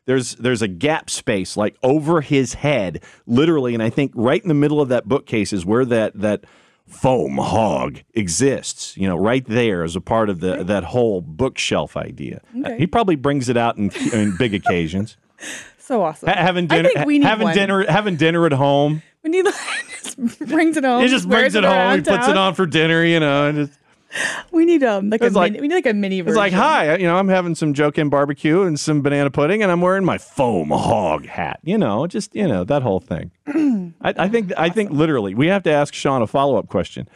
there's 0.05 0.35
there's 0.35 0.61
a 0.61 0.67
gap 0.67 1.09
space 1.09 1.55
like 1.57 1.75
over 1.83 2.21
his 2.21 2.55
head, 2.55 3.03
literally, 3.27 3.73
and 3.73 3.83
I 3.83 3.89
think 3.89 4.11
right 4.15 4.41
in 4.41 4.47
the 4.47 4.53
middle 4.53 4.81
of 4.81 4.89
that 4.89 5.07
bookcase 5.07 5.53
is 5.53 5.65
where 5.65 5.85
that 5.85 6.19
that 6.19 6.45
foam 6.87 7.37
hog 7.37 7.99
exists. 8.13 8.97
You 8.97 9.07
know, 9.07 9.17
right 9.17 9.45
there 9.45 9.83
as 9.83 9.95
a 9.95 10.01
part 10.01 10.29
of 10.29 10.39
the 10.39 10.63
that 10.63 10.83
whole 10.85 11.21
bookshelf 11.21 11.95
idea. 11.95 12.41
Okay. 12.59 12.77
He 12.77 12.87
probably 12.87 13.15
brings 13.15 13.49
it 13.49 13.57
out 13.57 13.77
in, 13.77 13.91
in 14.13 14.35
big 14.37 14.53
occasions. 14.53 15.17
So 15.89 16.03
awesome. 16.03 16.29
Ha- 16.29 16.35
having 16.35 16.65
I 16.65 16.75
dinner, 16.75 16.89
think 16.89 17.07
we 17.07 17.17
need 17.17 17.25
having 17.25 17.45
one. 17.45 17.55
dinner, 17.55 17.83
having 17.91 18.15
dinner 18.15 18.45
at 18.45 18.51
home. 18.51 19.01
We 19.23 19.31
need 19.31 19.45
just 20.03 20.19
brings 20.37 20.77
it 20.77 20.83
home. 20.83 21.01
He 21.01 21.07
just 21.07 21.27
brings 21.27 21.55
it 21.55 21.63
home. 21.63 21.95
He 21.95 22.01
puts 22.03 22.27
it 22.27 22.37
on 22.37 22.53
for 22.53 22.67
dinner. 22.67 23.03
You 23.03 23.19
know, 23.19 23.47
and 23.47 23.67
just, 23.67 23.78
We 24.51 24.65
need 24.65 24.83
um 24.83 25.09
like 25.09 25.21
a 25.21 25.27
like- 25.29 25.51
mini, 25.53 25.61
we 25.61 25.67
need 25.67 25.75
like 25.75 25.85
a 25.85 25.93
mini 25.93 26.21
version. 26.21 26.29
it's 26.31 26.37
like, 26.37 26.53
hi, 26.53 26.95
you 26.97 27.05
know, 27.07 27.15
I'm 27.17 27.27
having 27.27 27.53
some 27.55 27.73
Jokin 27.73 28.09
barbecue 28.09 28.63
and 28.63 28.79
some 28.79 29.01
banana 29.01 29.29
pudding, 29.29 29.61
and 29.61 29.71
I'm 29.71 29.81
wearing 29.81 30.03
my 30.03 30.17
foam 30.17 30.69
hog 30.69 31.25
hat. 31.25 31.59
You 31.63 31.77
know, 31.77 32.07
just 32.07 32.35
you 32.35 32.47
know 32.47 32.63
that 32.63 32.81
whole 32.81 32.99
thing. 32.99 33.31
I, 34.01 34.13
I 34.25 34.27
think 34.29 34.51
I 34.57 34.69
think 34.69 34.89
literally 34.91 35.35
we 35.35 35.47
have 35.47 35.61
to 35.63 35.71
ask 35.71 35.93
Sean 35.93 36.21
a 36.23 36.27
follow 36.27 36.57
up 36.57 36.67
question. 36.67 37.07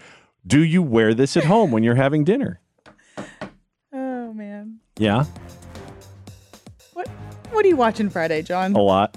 Do 0.46 0.64
you 0.64 0.84
wear 0.84 1.14
this 1.14 1.36
at 1.36 1.46
home 1.46 1.72
when 1.72 1.84
you're 1.84 1.96
having 1.96 2.24
dinner? 2.24 2.60
Oh 3.96 4.34
man, 4.34 4.80
Yeah, 4.98 5.26
what 6.94 7.08
what 7.52 7.64
are 7.66 7.68
you 7.68 7.76
watching 7.76 8.10
Friday, 8.10 8.42
Jon? 8.42 8.74
a 8.76 8.80
lot. 8.82 9.16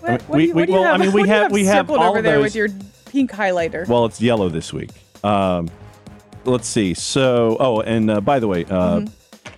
what, 0.00 0.10
mean, 0.10 0.18
what 0.20 0.36
we- 0.36 0.42
do 0.42 0.48
you, 0.48 0.54
what 0.54 0.60
we- 0.60 0.66
do 0.66 0.72
you 0.72 0.78
well, 0.80 0.88
I 0.88 0.90
have, 0.92 1.00
mean, 1.00 1.12
we 1.12 1.20
you 1.22 1.26
have- 1.28 1.52
we 1.52 1.64
have 1.64 1.90
all 1.90 2.02
over 2.02 2.20
there 2.22 2.34
those- 2.36 2.42
with 2.44 2.54
your 2.56 2.68
pink 3.06 3.30
highlighter. 3.30 3.86
Well, 3.88 4.04
it's 4.06 4.20
yellow 4.20 4.48
this 4.50 4.72
week. 4.72 4.90
Um, 5.24 5.68
let's 6.44 6.68
see. 6.68 6.94
So, 6.94 7.56
oh, 7.60 7.80
and 7.80 8.10
uh, 8.10 8.20
by 8.20 8.38
the 8.38 8.48
way, 8.48 8.64
uh, 8.66 9.06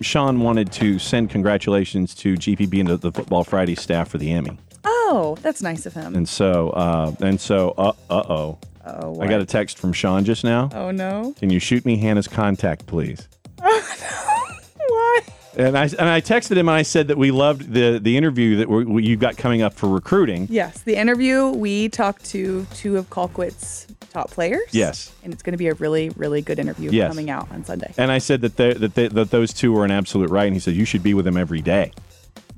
Sean 0.01 0.41
wanted 0.41 0.71
to 0.73 0.99
send 0.99 1.29
congratulations 1.29 2.13
to 2.15 2.35
GPB 2.35 2.79
and 2.81 2.89
the, 2.89 2.97
the 2.97 3.11
Football 3.11 3.43
Friday 3.43 3.75
staff 3.75 4.09
for 4.09 4.17
the 4.17 4.31
Emmy, 4.31 4.57
oh, 4.83 5.37
that's 5.41 5.61
nice 5.61 5.85
of 5.85 5.93
him. 5.93 6.15
and 6.15 6.27
so 6.27 6.69
uh, 6.71 7.13
and 7.19 7.39
so, 7.39 7.71
uh 7.77 7.93
oh, 8.09 8.57
oh, 8.85 9.21
I 9.21 9.27
got 9.27 9.41
a 9.41 9.45
text 9.45 9.77
from 9.77 9.93
Sean 9.93 10.25
just 10.25 10.43
now. 10.43 10.69
Oh 10.73 10.91
no. 10.91 11.33
Can 11.39 11.49
you 11.49 11.59
shoot 11.59 11.85
me 11.85 11.97
Hannah's 11.97 12.27
contact, 12.27 12.85
please? 12.85 13.27
Oh 13.65 13.97
no! 14.01 14.49
Why? 14.87 15.19
And 15.65 15.77
I 15.77 15.83
and 15.83 16.09
I 16.09 16.19
texted 16.19 16.57
him 16.57 16.67
and 16.67 16.75
I 16.75 16.81
said 16.81 17.07
that 17.07 17.17
we 17.17 17.31
loved 17.31 17.71
the 17.71 17.99
the 17.99 18.17
interview 18.17 18.57
that 18.57 18.67
we, 18.69 18.83
we, 18.83 19.03
you 19.03 19.15
got 19.15 19.37
coming 19.37 19.61
up 19.61 19.73
for 19.73 19.87
recruiting. 19.87 20.47
Yes, 20.49 20.81
the 20.81 20.95
interview 20.95 21.47
we 21.49 21.87
talked 21.89 22.25
to 22.31 22.65
two 22.73 22.97
of 22.97 23.09
Colquitt's 23.09 23.87
top 24.13 24.29
players. 24.31 24.61
Yes. 24.71 25.11
and 25.23 25.33
it's 25.33 25.43
going 25.43 25.53
to 25.53 25.57
be 25.57 25.67
a 25.67 25.73
really, 25.75 26.09
really 26.11 26.41
good 26.41 26.59
interview 26.59 26.91
Yes. 26.91 27.09
coming 27.09 27.29
out 27.29 27.51
on 27.51 27.65
Sunday. 27.65 27.93
And 27.97 28.11
I 28.11 28.19
said 28.19 28.41
that 28.41 28.55
they, 28.57 28.73
that 28.73 28.95
they, 28.95 29.07
that 29.07 29.31
those 29.31 29.51
two 29.53 29.71
were 29.73 29.83
an 29.85 29.91
absolute 29.91 30.29
right, 30.29 30.45
and 30.45 30.53
he 30.55 30.59
said 30.59 30.75
you 30.75 30.85
should 30.85 31.03
be 31.03 31.13
with 31.13 31.25
them 31.25 31.37
every 31.37 31.61
day. 31.61 31.91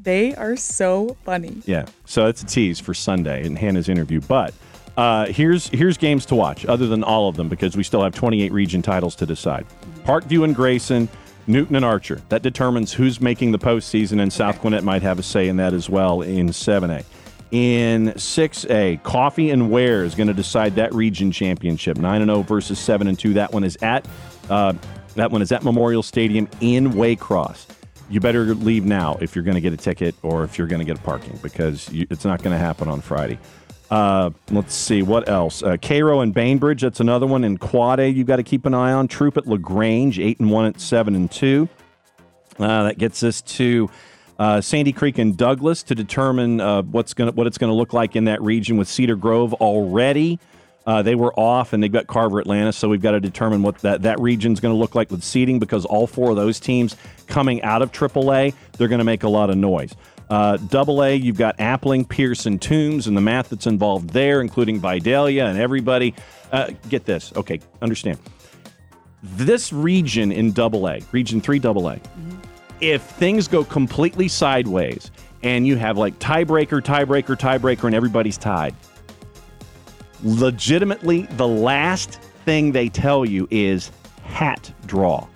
They 0.01 0.35
are 0.35 0.55
so 0.55 1.17
funny. 1.23 1.61
Yeah. 1.65 1.85
So 2.05 2.25
that's 2.25 2.43
a 2.43 2.45
tease 2.45 2.79
for 2.79 2.93
Sunday 2.93 3.43
in 3.45 3.55
Hannah's 3.55 3.89
interview. 3.89 4.21
But 4.21 4.53
uh, 4.97 5.25
here's 5.27 5.67
here's 5.69 5.97
games 5.97 6.25
to 6.27 6.35
watch, 6.35 6.65
other 6.65 6.85
than 6.87 7.03
all 7.03 7.27
of 7.27 7.35
them, 7.37 7.49
because 7.49 7.75
we 7.75 7.81
still 7.83 8.03
have 8.03 8.13
28 8.13 8.51
region 8.51 8.81
titles 8.83 9.15
to 9.15 9.25
decide. 9.25 9.65
Parkview 10.03 10.43
and 10.43 10.55
Grayson, 10.55 11.09
Newton 11.47 11.75
and 11.75 11.83
Archer. 11.83 12.21
That 12.29 12.43
determines 12.43 12.93
who's 12.93 13.19
making 13.19 13.51
the 13.51 13.57
postseason, 13.59 14.21
and 14.21 14.31
South 14.31 14.61
Gwinnett 14.61 14.83
might 14.83 15.01
have 15.01 15.17
a 15.17 15.23
say 15.23 15.47
in 15.47 15.57
that 15.57 15.73
as 15.73 15.89
well 15.89 16.21
in 16.21 16.49
7A. 16.49 17.03
In 17.55 18.07
6A, 18.07 19.01
Coffee 19.03 19.49
and 19.49 19.71
Ware 19.71 20.03
is 20.03 20.13
going 20.13 20.27
to 20.27 20.33
decide 20.33 20.75
that 20.75 20.93
region 20.93 21.31
championship. 21.31 21.95
9 21.95 22.21
and 22.21 22.29
0 22.29 22.41
versus 22.41 22.77
7 22.79 23.07
and 23.07 23.17
2. 23.17 23.35
That 23.35 23.53
one 23.53 23.63
is 23.63 23.77
at 23.81 24.05
uh, 24.49 24.73
that 25.15 25.31
one 25.31 25.41
is 25.41 25.53
at 25.53 25.63
Memorial 25.63 26.03
Stadium 26.03 26.49
in 26.59 26.91
Waycross 26.91 27.65
you 28.09 28.19
better 28.19 28.53
leave 28.55 28.85
now 28.85 29.17
if 29.21 29.35
you're 29.35 29.43
going 29.43 29.55
to 29.55 29.61
get 29.61 29.73
a 29.73 29.77
ticket 29.77 30.15
or 30.21 30.43
if 30.43 30.57
you're 30.57 30.67
going 30.67 30.79
to 30.79 30.85
get 30.85 31.01
parking 31.03 31.37
because 31.41 31.91
you, 31.91 32.05
it's 32.09 32.25
not 32.25 32.43
going 32.43 32.51
to 32.51 32.57
happen 32.63 32.87
on 32.87 33.01
Friday. 33.01 33.39
Uh, 33.89 34.31
let's 34.51 34.73
see 34.73 35.01
what 35.01 35.29
else. 35.29 35.63
Uh, 35.63 35.77
Cairo 35.77 36.21
and 36.21 36.33
Bainbridge, 36.33 36.81
that's 36.81 36.99
another 36.99 37.27
one. 37.27 37.43
In 37.43 37.57
Quad 37.57 37.99
A, 37.99 38.09
you've 38.09 38.27
got 38.27 38.37
to 38.37 38.43
keep 38.43 38.65
an 38.65 38.73
eye 38.73 38.91
on. 38.91 39.07
Troup 39.07 39.37
at 39.37 39.47
Lagrange, 39.47 40.19
eight 40.19 40.39
and 40.39 40.51
one 40.51 40.65
at 40.65 40.79
seven 40.79 41.15
and 41.15 41.31
two. 41.31 41.69
Uh, 42.57 42.83
that 42.83 42.97
gets 42.97 43.21
us 43.21 43.41
to 43.41 43.89
uh, 44.39 44.61
Sandy 44.61 44.91
Creek 44.91 45.17
and 45.17 45.35
Douglas 45.37 45.83
to 45.83 45.95
determine 45.95 46.59
uh, 46.59 46.81
what's 46.83 47.13
going 47.13 47.33
what 47.35 47.47
it's 47.47 47.57
going 47.57 47.71
to 47.71 47.75
look 47.75 47.93
like 47.93 48.15
in 48.15 48.25
that 48.25 48.41
region 48.41 48.77
with 48.77 48.87
Cedar 48.87 49.15
Grove 49.15 49.53
already. 49.55 50.39
Uh, 50.85 51.01
they 51.01 51.15
were 51.15 51.33
off, 51.39 51.73
and 51.73 51.81
they've 51.81 51.91
got 51.91 52.05
Carver 52.05 52.39
Atlanta, 52.39 52.71
so 52.71 52.87
we've 52.87 53.01
got 53.01 53.11
to 53.11 53.19
determine 53.19 53.63
what 53.63 53.79
that, 53.79 54.03
that 54.03 54.19
region's 54.19 54.59
going 54.59 54.73
to 54.73 54.77
look 54.77 54.93
like 54.93 55.09
with 55.09 55.23
seeding 55.23 55.57
because 55.57 55.83
all 55.83 56.05
four 56.05 56.29
of 56.29 56.35
those 56.35 56.59
teams 56.59 56.95
coming 57.25 57.59
out 57.63 57.81
of 57.81 57.91
AAA, 57.91 58.53
they're 58.77 58.87
going 58.87 58.99
to 58.99 59.05
make 59.05 59.23
a 59.23 59.29
lot 59.29 59.49
of 59.49 59.57
noise. 59.57 59.95
Uh, 60.29 60.57
Double 60.57 61.03
A, 61.03 61.15
you've 61.15 61.37
got 61.37 61.57
Appling, 61.57 62.07
Pearson, 62.07 62.59
Toombs, 62.59 63.07
and 63.07 63.17
the 63.17 63.21
math 63.21 63.49
that's 63.49 63.65
involved 63.65 64.11
there, 64.11 64.41
including 64.41 64.79
Vidalia 64.79 65.45
and 65.45 65.57
everybody. 65.57 66.13
Uh, 66.51 66.71
get 66.89 67.05
this, 67.05 67.33
okay, 67.35 67.59
understand. 67.81 68.19
This 69.23 69.73
region 69.73 70.31
in 70.31 70.51
Double 70.51 70.87
A, 70.87 70.99
Region 71.11 71.41
Three 71.41 71.57
Double 71.57 71.89
A, 71.89 71.99
if 72.81 73.01
things 73.01 73.47
go 73.47 73.63
completely 73.63 74.27
sideways 74.27 75.11
and 75.43 75.65
you 75.67 75.75
have 75.77 75.97
like 75.97 76.17
tiebreaker, 76.19 76.81
tiebreaker, 76.81 77.37
tiebreaker, 77.37 77.85
and 77.85 77.95
everybody's 77.95 78.37
tied, 78.37 78.75
legitimately 80.23 81.23
the 81.31 81.47
last 81.47 82.19
thing 82.45 82.71
they 82.71 82.89
tell 82.89 83.25
you 83.25 83.47
is 83.51 83.91
hat 84.23 84.71
draw. 84.85 85.27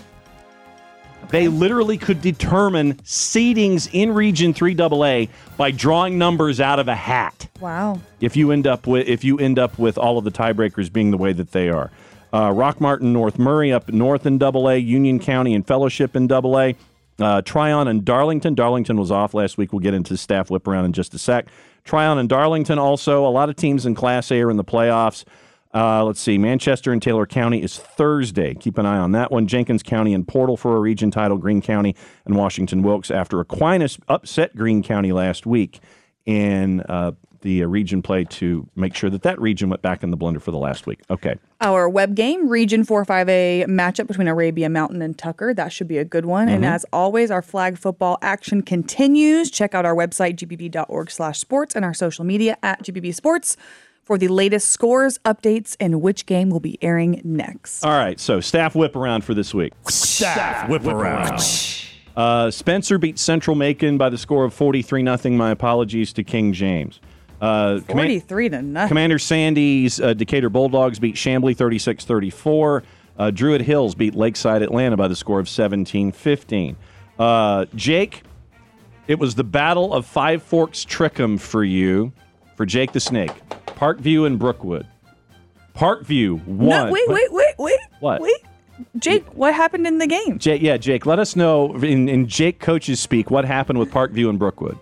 They 1.29 1.47
literally 1.47 1.97
could 1.97 2.21
determine 2.21 2.95
seedings 3.03 3.87
in 3.93 4.11
Region 4.13 4.51
3AA 4.51 5.29
by 5.57 5.69
drawing 5.69 6.17
numbers 6.17 6.59
out 6.59 6.79
of 6.79 6.87
a 6.87 6.95
hat 6.95 7.47
Wow. 7.59 7.99
if 8.19 8.35
you 8.35 8.51
end 8.51 8.65
up 8.65 8.87
with 8.87 9.07
if 9.07 9.23
you 9.23 9.37
end 9.37 9.59
up 9.59 9.77
with 9.77 9.99
all 9.99 10.17
of 10.17 10.23
the 10.23 10.31
tiebreakers 10.31 10.91
being 10.91 11.11
the 11.11 11.17
way 11.17 11.33
that 11.33 11.51
they 11.51 11.69
are. 11.69 11.91
Uh, 12.33 12.51
Rock 12.51 12.81
Martin, 12.81 13.13
North 13.13 13.37
Murray 13.37 13.71
up 13.71 13.89
north 13.89 14.25
in 14.25 14.39
Double 14.39 14.69
A, 14.69 14.77
Union 14.77 15.19
County 15.19 15.53
and 15.53 15.65
Fellowship 15.65 16.15
in 16.15 16.25
Double 16.25 16.59
A, 16.59 16.75
uh, 17.19 17.41
Trion 17.41 17.87
and 17.87 18.05
Darlington. 18.05 18.55
Darlington 18.55 18.97
was 18.97 19.11
off 19.11 19.33
last 19.33 19.57
week. 19.57 19.73
We'll 19.73 19.79
get 19.79 19.93
into 19.93 20.15
staff 20.17 20.49
whip 20.49 20.67
around 20.67 20.85
in 20.85 20.93
just 20.93 21.13
a 21.13 21.19
sec. 21.19 21.47
Trion 21.85 22.17
and 22.17 22.29
Darlington 22.29 22.79
also. 22.79 23.25
A 23.25 23.29
lot 23.29 23.49
of 23.49 23.55
teams 23.55 23.85
in 23.85 23.95
Class 23.95 24.31
A 24.31 24.41
are 24.41 24.51
in 24.51 24.57
the 24.57 24.63
playoffs. 24.63 25.25
Uh, 25.73 26.03
let's 26.03 26.19
see. 26.19 26.37
Manchester 26.37 26.91
and 26.91 27.01
Taylor 27.01 27.27
County 27.27 27.61
is 27.61 27.77
Thursday. 27.77 28.55
Keep 28.55 28.77
an 28.79 28.85
eye 28.85 28.97
on 28.97 29.11
that 29.11 29.31
one. 29.31 29.47
Jenkins 29.47 29.83
County 29.83 30.13
and 30.13 30.27
Portal 30.27 30.57
for 30.57 30.75
a 30.75 30.79
region 30.79 31.11
title. 31.11 31.37
Greene 31.37 31.61
County 31.61 31.95
and 32.25 32.35
Washington 32.35 32.81
Wilkes 32.81 33.11
after 33.11 33.39
Aquinas 33.39 33.99
upset 34.07 34.55
Greene 34.55 34.81
County 34.81 35.11
last 35.11 35.45
week 35.45 35.79
in 36.25 36.81
uh, 36.81 37.11
the 37.41 37.63
uh, 37.63 37.67
region 37.67 38.01
play 38.01 38.23
to 38.25 38.67
make 38.75 38.95
sure 38.95 39.09
that 39.09 39.23
that 39.23 39.39
region 39.39 39.69
went 39.69 39.81
back 39.81 40.03
in 40.03 40.11
the 40.11 40.17
blender 40.17 40.41
for 40.41 40.51
the 40.51 40.57
last 40.57 40.85
week. 40.87 40.99
Okay. 41.09 41.35
Our 41.61 41.89
web 41.89 42.15
game, 42.15 42.47
Region 42.47 42.83
4 42.83 43.05
5A 43.05 43.65
matchup 43.65 44.07
between 44.07 44.27
Arabia 44.27 44.69
Mountain 44.69 45.01
and 45.01 45.17
Tucker. 45.17 45.53
That 45.53 45.73
should 45.73 45.87
be 45.87 45.97
a 45.97 46.05
good 46.05 46.25
one. 46.25 46.47
And 46.47 46.65
as 46.65 46.85
always, 46.93 47.31
our 47.31 47.41
flag 47.41 47.77
football 47.77 48.17
action 48.21 48.61
continues. 48.61 49.51
Check 49.51 49.75
out 49.75 49.85
our 49.85 49.95
website, 49.95 50.35
gpb.org 50.35 51.11
slash 51.11 51.39
sports, 51.39 51.75
and 51.75 51.83
our 51.83 51.93
social 51.93 52.23
media 52.23 52.57
at 52.63 52.83
GPB 52.83 53.13
Sports 53.13 53.57
for 54.03 54.17
the 54.17 54.27
latest 54.27 54.69
scores, 54.69 55.19
updates, 55.19 55.77
and 55.79 56.01
which 56.01 56.25
game 56.25 56.49
will 56.49 56.59
be 56.59 56.81
airing 56.81 57.21
next. 57.23 57.83
All 57.83 57.91
right. 57.91 58.19
So 58.19 58.39
staff 58.39 58.73
whip 58.73 58.95
around 58.95 59.23
for 59.23 59.33
this 59.33 59.53
week. 59.53 59.73
Staff 59.87 60.69
whip 60.69 60.85
around. 60.85 61.41
Uh, 62.15 62.49
Spencer 62.49 62.97
beat 62.97 63.19
Central 63.19 63.55
Macon 63.55 63.97
by 63.97 64.09
the 64.09 64.17
score 64.17 64.45
of 64.45 64.53
43 64.53 65.05
0. 65.05 65.37
My 65.37 65.51
apologies 65.51 66.11
to 66.13 66.23
King 66.23 66.53
James. 66.53 66.99
Uh, 67.41 67.79
Comma- 67.87 68.01
43 68.01 68.49
to 68.49 68.61
nothing. 68.61 68.87
Commander 68.89 69.19
Sandy's 69.19 69.99
uh, 69.99 70.13
Decatur 70.13 70.49
Bulldogs 70.49 70.99
beat 70.99 71.15
Chamblee 71.15 71.55
36 71.55 72.05
34. 72.05 72.83
Uh, 73.17 73.31
Druid 73.31 73.61
Hills 73.61 73.95
beat 73.95 74.15
Lakeside 74.15 74.61
Atlanta 74.61 74.95
by 74.97 75.07
the 75.07 75.15
score 75.15 75.39
of 75.39 75.49
17 75.49 76.11
15. 76.11 76.75
Uh, 77.17 77.65
Jake, 77.75 78.23
it 79.07 79.19
was 79.19 79.35
the 79.35 79.43
Battle 79.43 79.93
of 79.93 80.05
Five 80.05 80.41
Forks 80.43 80.85
Trickum 80.85 81.39
for 81.39 81.63
you, 81.63 82.13
for 82.55 82.65
Jake 82.65 82.93
the 82.93 82.99
Snake. 82.99 83.31
Parkview 83.67 84.25
and 84.25 84.37
Brookwood. 84.39 84.87
Parkview 85.75 86.45
won. 86.45 86.69
No, 86.69 86.91
wait, 86.91 87.07
wait, 87.07 87.31
wait, 87.31 87.55
wait. 87.57 87.79
What? 87.99 88.21
Wait. 88.21 88.37
Jake, 88.97 89.25
what 89.33 89.53
happened 89.53 89.85
in 89.87 89.97
the 89.97 90.07
game? 90.07 90.39
Jake, 90.39 90.61
yeah, 90.61 90.77
Jake, 90.77 91.05
let 91.05 91.19
us 91.19 91.35
know 91.35 91.75
in, 91.75 92.07
in 92.07 92.27
Jake 92.27 92.59
coaches 92.59 92.99
speak 92.99 93.29
what 93.29 93.43
happened 93.43 93.79
with 93.79 93.91
Parkview 93.91 94.29
and 94.29 94.39
Brookwood. 94.39 94.77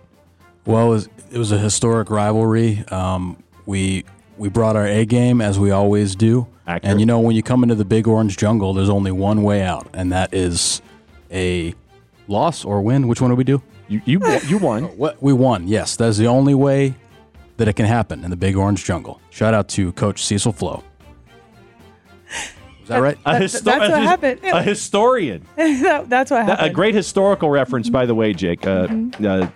Well, 0.68 0.86
it 0.86 0.90
was, 0.90 1.08
it 1.32 1.38
was 1.38 1.50
a 1.52 1.58
historic 1.58 2.10
rivalry. 2.10 2.84
Um, 2.90 3.42
we 3.66 4.04
we 4.36 4.48
brought 4.48 4.76
our 4.76 4.86
A 4.86 5.04
game 5.04 5.40
as 5.40 5.58
we 5.58 5.70
always 5.70 6.14
do. 6.14 6.46
Accurate. 6.66 6.90
And 6.92 7.00
you 7.00 7.06
know, 7.06 7.18
when 7.20 7.34
you 7.34 7.42
come 7.42 7.62
into 7.62 7.74
the 7.74 7.84
big 7.84 8.06
orange 8.06 8.36
jungle, 8.36 8.74
there's 8.74 8.90
only 8.90 9.10
one 9.10 9.42
way 9.42 9.62
out, 9.62 9.88
and 9.94 10.12
that 10.12 10.32
is 10.34 10.80
a 11.32 11.74
loss 12.28 12.64
or 12.64 12.80
win. 12.82 13.08
Which 13.08 13.20
one 13.20 13.30
do 13.30 13.34
we 13.36 13.44
do? 13.44 13.62
You 13.88 14.02
you 14.04 14.20
won- 14.20 14.40
you 14.46 14.58
won. 14.58 14.84
What 14.98 15.22
we 15.22 15.32
won. 15.32 15.66
Yes, 15.66 15.96
that 15.96 16.08
is 16.08 16.18
the 16.18 16.26
only 16.28 16.54
way 16.54 16.94
that 17.56 17.66
it 17.68 17.72
can 17.74 17.86
happen 17.86 18.22
in 18.22 18.30
the 18.30 18.36
big 18.36 18.54
orange 18.56 18.84
jungle. 18.84 19.20
Shout 19.30 19.54
out 19.54 19.68
to 19.70 19.92
Coach 19.92 20.22
Cecil 20.24 20.52
Flowe. 20.52 20.84
Is 22.82 22.88
that 22.88 23.00
right? 23.02 23.18
A 23.26 23.32
That- 23.32 23.42
histo- 23.42 23.62
that's 23.64 23.80
what 23.80 23.90
a 23.90 23.98
happened. 24.00 24.40
A 24.44 24.62
historian. 24.62 25.46
That- 25.56 26.08
That's 26.10 26.30
what 26.30 26.44
happened. 26.44 26.70
A 26.70 26.72
great 26.72 26.94
historical 26.94 27.50
reference, 27.50 27.88
by 27.90 28.06
the 28.06 28.14
way, 28.14 28.32
Jake. 28.34 28.66
Uh, 28.66 28.88
uh, 29.26 29.48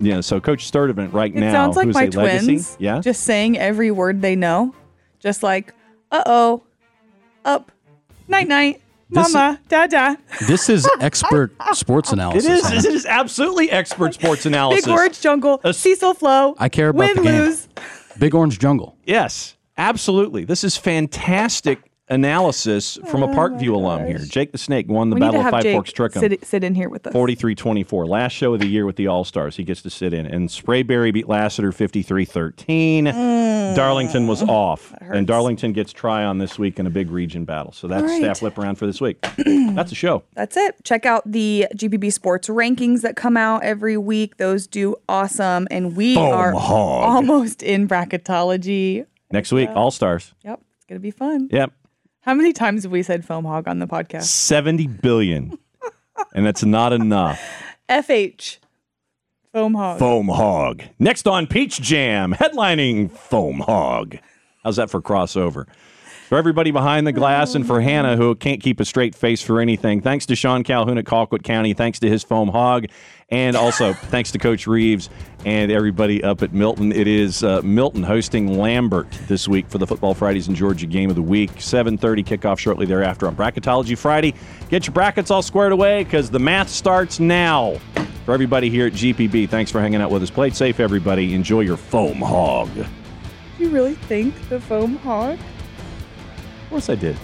yeah, 0.00 0.20
so 0.20 0.40
Coach 0.40 0.70
Sturdivant 0.70 1.12
right. 1.12 1.30
It 1.34 1.38
now, 1.38 1.52
sounds 1.52 1.76
like 1.76 1.86
who's 1.86 1.94
my 1.94 2.04
a 2.04 2.10
legacy. 2.10 2.44
twins. 2.46 2.76
Yeah. 2.78 3.00
Just 3.00 3.24
saying 3.24 3.58
every 3.58 3.90
word 3.90 4.20
they 4.22 4.36
know. 4.36 4.74
Just 5.20 5.42
like, 5.42 5.74
uh 6.10 6.22
oh, 6.26 6.62
up, 7.44 7.72
night 8.28 8.48
night, 8.48 8.80
This- 9.10 9.32
mama, 9.32 9.60
da 9.68 9.86
da. 9.86 10.16
This 10.46 10.68
is 10.68 10.88
expert 11.00 11.52
sports 11.72 12.10
it 12.10 12.14
analysis. 12.14 12.70
is. 12.70 12.84
It 12.84 12.92
is 12.94 13.06
absolutely 13.06 13.70
expert 13.70 14.14
sports 14.14 14.46
analysis. 14.46 14.84
Big 14.84 14.92
Orange 14.94 15.20
Jungle, 15.20 15.60
A- 15.64 15.72
Cecil 15.72 16.14
Flowe. 16.14 16.54
I 16.58 16.68
care 16.68 16.90
about 16.90 16.98
win, 16.98 17.16
the 17.16 17.22
game. 17.22 17.40
lose. 17.42 17.68
Big 18.18 18.34
orange 18.34 18.58
jungle. 18.58 18.96
Yes, 19.04 19.56
absolutely. 19.76 20.44
This 20.44 20.64
is 20.64 20.76
fantastic 20.76 21.85
analysis 22.08 22.98
from 23.08 23.22
a 23.22 23.28
Parkview 23.28 23.72
alum 23.74 24.06
here. 24.06 24.18
Jake 24.18 24.52
the 24.52 24.58
Snake 24.58 24.88
won 24.88 25.10
the 25.10 25.14
We 25.14 25.20
Battle 25.20 25.40
of 25.40 25.50
Five 25.50 25.62
Jake 25.62 25.74
Forks 25.74 25.92
Trickum. 25.92 26.20
sit, 26.20 26.44
sit 26.44 26.64
in 26.64 26.74
here 26.74 26.88
with 26.88 27.06
us. 27.06 27.12
43-24. 27.12 28.08
Last 28.08 28.32
show 28.32 28.54
of 28.54 28.60
the 28.60 28.66
year 28.66 28.86
with 28.86 28.96
the 28.96 29.06
All-Stars. 29.06 29.56
He 29.56 29.64
gets 29.64 29.82
to 29.82 29.90
sit 29.90 30.12
in. 30.12 30.26
And 30.26 30.48
Sprayberry 30.48 31.12
beat 31.12 31.28
Lassiter 31.28 31.72
53-13. 31.72 33.74
Darlington 33.74 34.26
was 34.26 34.42
off. 34.42 34.92
And 35.00 35.26
Mm. 35.26 35.26
Darlington 35.26 35.72
gets 35.72 35.92
Trion 35.92 36.38
this 36.38 36.58
week 36.58 36.78
in 36.78 36.86
a 36.86 36.90
big 36.90 37.10
region 37.10 37.44
battle. 37.44 37.72
So 37.72 37.88
that's 37.88 38.04
right. 38.04 38.18
staff 38.20 38.42
whip 38.42 38.58
around 38.58 38.76
for 38.76 38.86
this 38.86 39.00
week. 39.00 39.20
that's 39.74 39.92
a 39.92 39.96
show. 39.96 40.22
That's 40.34 40.56
it. 40.56 40.76
Check 40.84 41.06
out 41.06 41.30
the 41.30 41.66
GPB 41.74 42.12
Sports 42.12 42.48
rankings 42.48 43.02
that 43.02 43.16
come 43.16 43.36
out 43.36 43.62
every 43.64 43.96
week. 43.96 44.36
Those 44.36 44.66
do 44.66 44.96
awesome. 45.08 45.66
And 45.70 45.96
we 45.96 46.16
are 46.16 46.52
hog. 46.52 47.02
almost 47.04 47.62
in 47.62 47.88
bracketology. 47.88 49.06
Next 49.30 49.52
week, 49.52 49.68
All-Stars. 49.70 50.34
Yep. 50.44 50.60
It's 50.76 50.84
going 50.86 51.00
to 51.00 51.02
be 51.02 51.10
fun. 51.10 51.48
Yep. 51.50 51.72
How 52.26 52.34
many 52.34 52.52
times 52.52 52.82
have 52.82 52.90
we 52.90 53.04
said 53.04 53.24
foam 53.24 53.44
hog 53.44 53.68
on 53.68 53.78
the 53.78 53.86
podcast? 53.86 54.24
70 54.24 54.88
billion. 54.88 55.56
and 56.34 56.44
that's 56.44 56.64
not 56.64 56.92
enough. 56.92 57.40
FH. 57.88 58.58
Foam 59.52 59.74
hog. 59.74 59.98
Foam 60.00 60.26
Hog. 60.28 60.82
Next 60.98 61.28
on 61.28 61.46
Peach 61.46 61.80
Jam, 61.80 62.34
headlining 62.34 63.12
Foam 63.12 63.60
Hog. 63.60 64.18
How's 64.64 64.74
that 64.74 64.90
for 64.90 65.00
crossover? 65.00 65.66
For 66.28 66.36
everybody 66.36 66.72
behind 66.72 67.06
the 67.06 67.12
glass 67.12 67.54
and 67.54 67.64
for 67.64 67.80
Hannah, 67.80 68.16
who 68.16 68.34
can't 68.34 68.60
keep 68.60 68.80
a 68.80 68.84
straight 68.84 69.14
face 69.14 69.40
for 69.40 69.60
anything, 69.60 70.00
thanks 70.00 70.26
to 70.26 70.34
Sean 70.34 70.64
Calhoun 70.64 70.98
at 70.98 71.04
Colquitt 71.04 71.44
County, 71.44 71.72
thanks 71.72 72.00
to 72.00 72.08
his 72.08 72.24
Foam 72.24 72.48
Hog, 72.48 72.86
and 73.28 73.56
also 73.56 73.92
thanks 74.10 74.32
to 74.32 74.38
Coach 74.38 74.66
Reaves 74.66 75.08
and 75.44 75.70
everybody 75.70 76.24
up 76.24 76.42
at 76.42 76.52
Milton. 76.52 76.90
It 76.90 77.06
is 77.06 77.44
uh, 77.44 77.60
Milton 77.62 78.02
hosting 78.02 78.58
Lambert 78.58 79.08
this 79.28 79.46
week 79.46 79.68
for 79.68 79.78
the 79.78 79.86
Football 79.86 80.14
Fridays 80.14 80.48
in 80.48 80.56
Georgia 80.56 80.86
game 80.86 81.10
of 81.10 81.14
the 81.14 81.22
week. 81.22 81.52
7.30 81.52 82.24
kickoff 82.24 82.58
shortly 82.58 82.86
thereafter 82.86 83.28
on 83.28 83.36
Bracketology 83.36 83.96
Friday. 83.96 84.34
Get 84.68 84.88
your 84.88 84.94
brackets 84.94 85.30
all 85.30 85.42
squared 85.42 85.70
away 85.70 86.02
because 86.02 86.28
the 86.28 86.40
math 86.40 86.68
starts 86.68 87.20
now. 87.20 87.76
For 88.24 88.34
everybody 88.34 88.68
here 88.68 88.88
at 88.88 88.94
GPB, 88.94 89.48
thanks 89.48 89.70
for 89.70 89.80
hanging 89.80 90.00
out 90.00 90.10
with 90.10 90.24
us. 90.24 90.30
Play 90.30 90.48
it 90.48 90.56
safe, 90.56 90.80
everybody. 90.80 91.34
Enjoy 91.34 91.60
your 91.60 91.76
Foam 91.76 92.16
Hog. 92.16 92.68
You 93.60 93.70
really 93.70 93.94
think 93.94 94.34
the 94.48 94.60
foam 94.60 94.96
hog? 94.96 95.38
Of 96.66 96.70
course 96.70 96.90
I 96.90 96.96
did. 96.96 97.16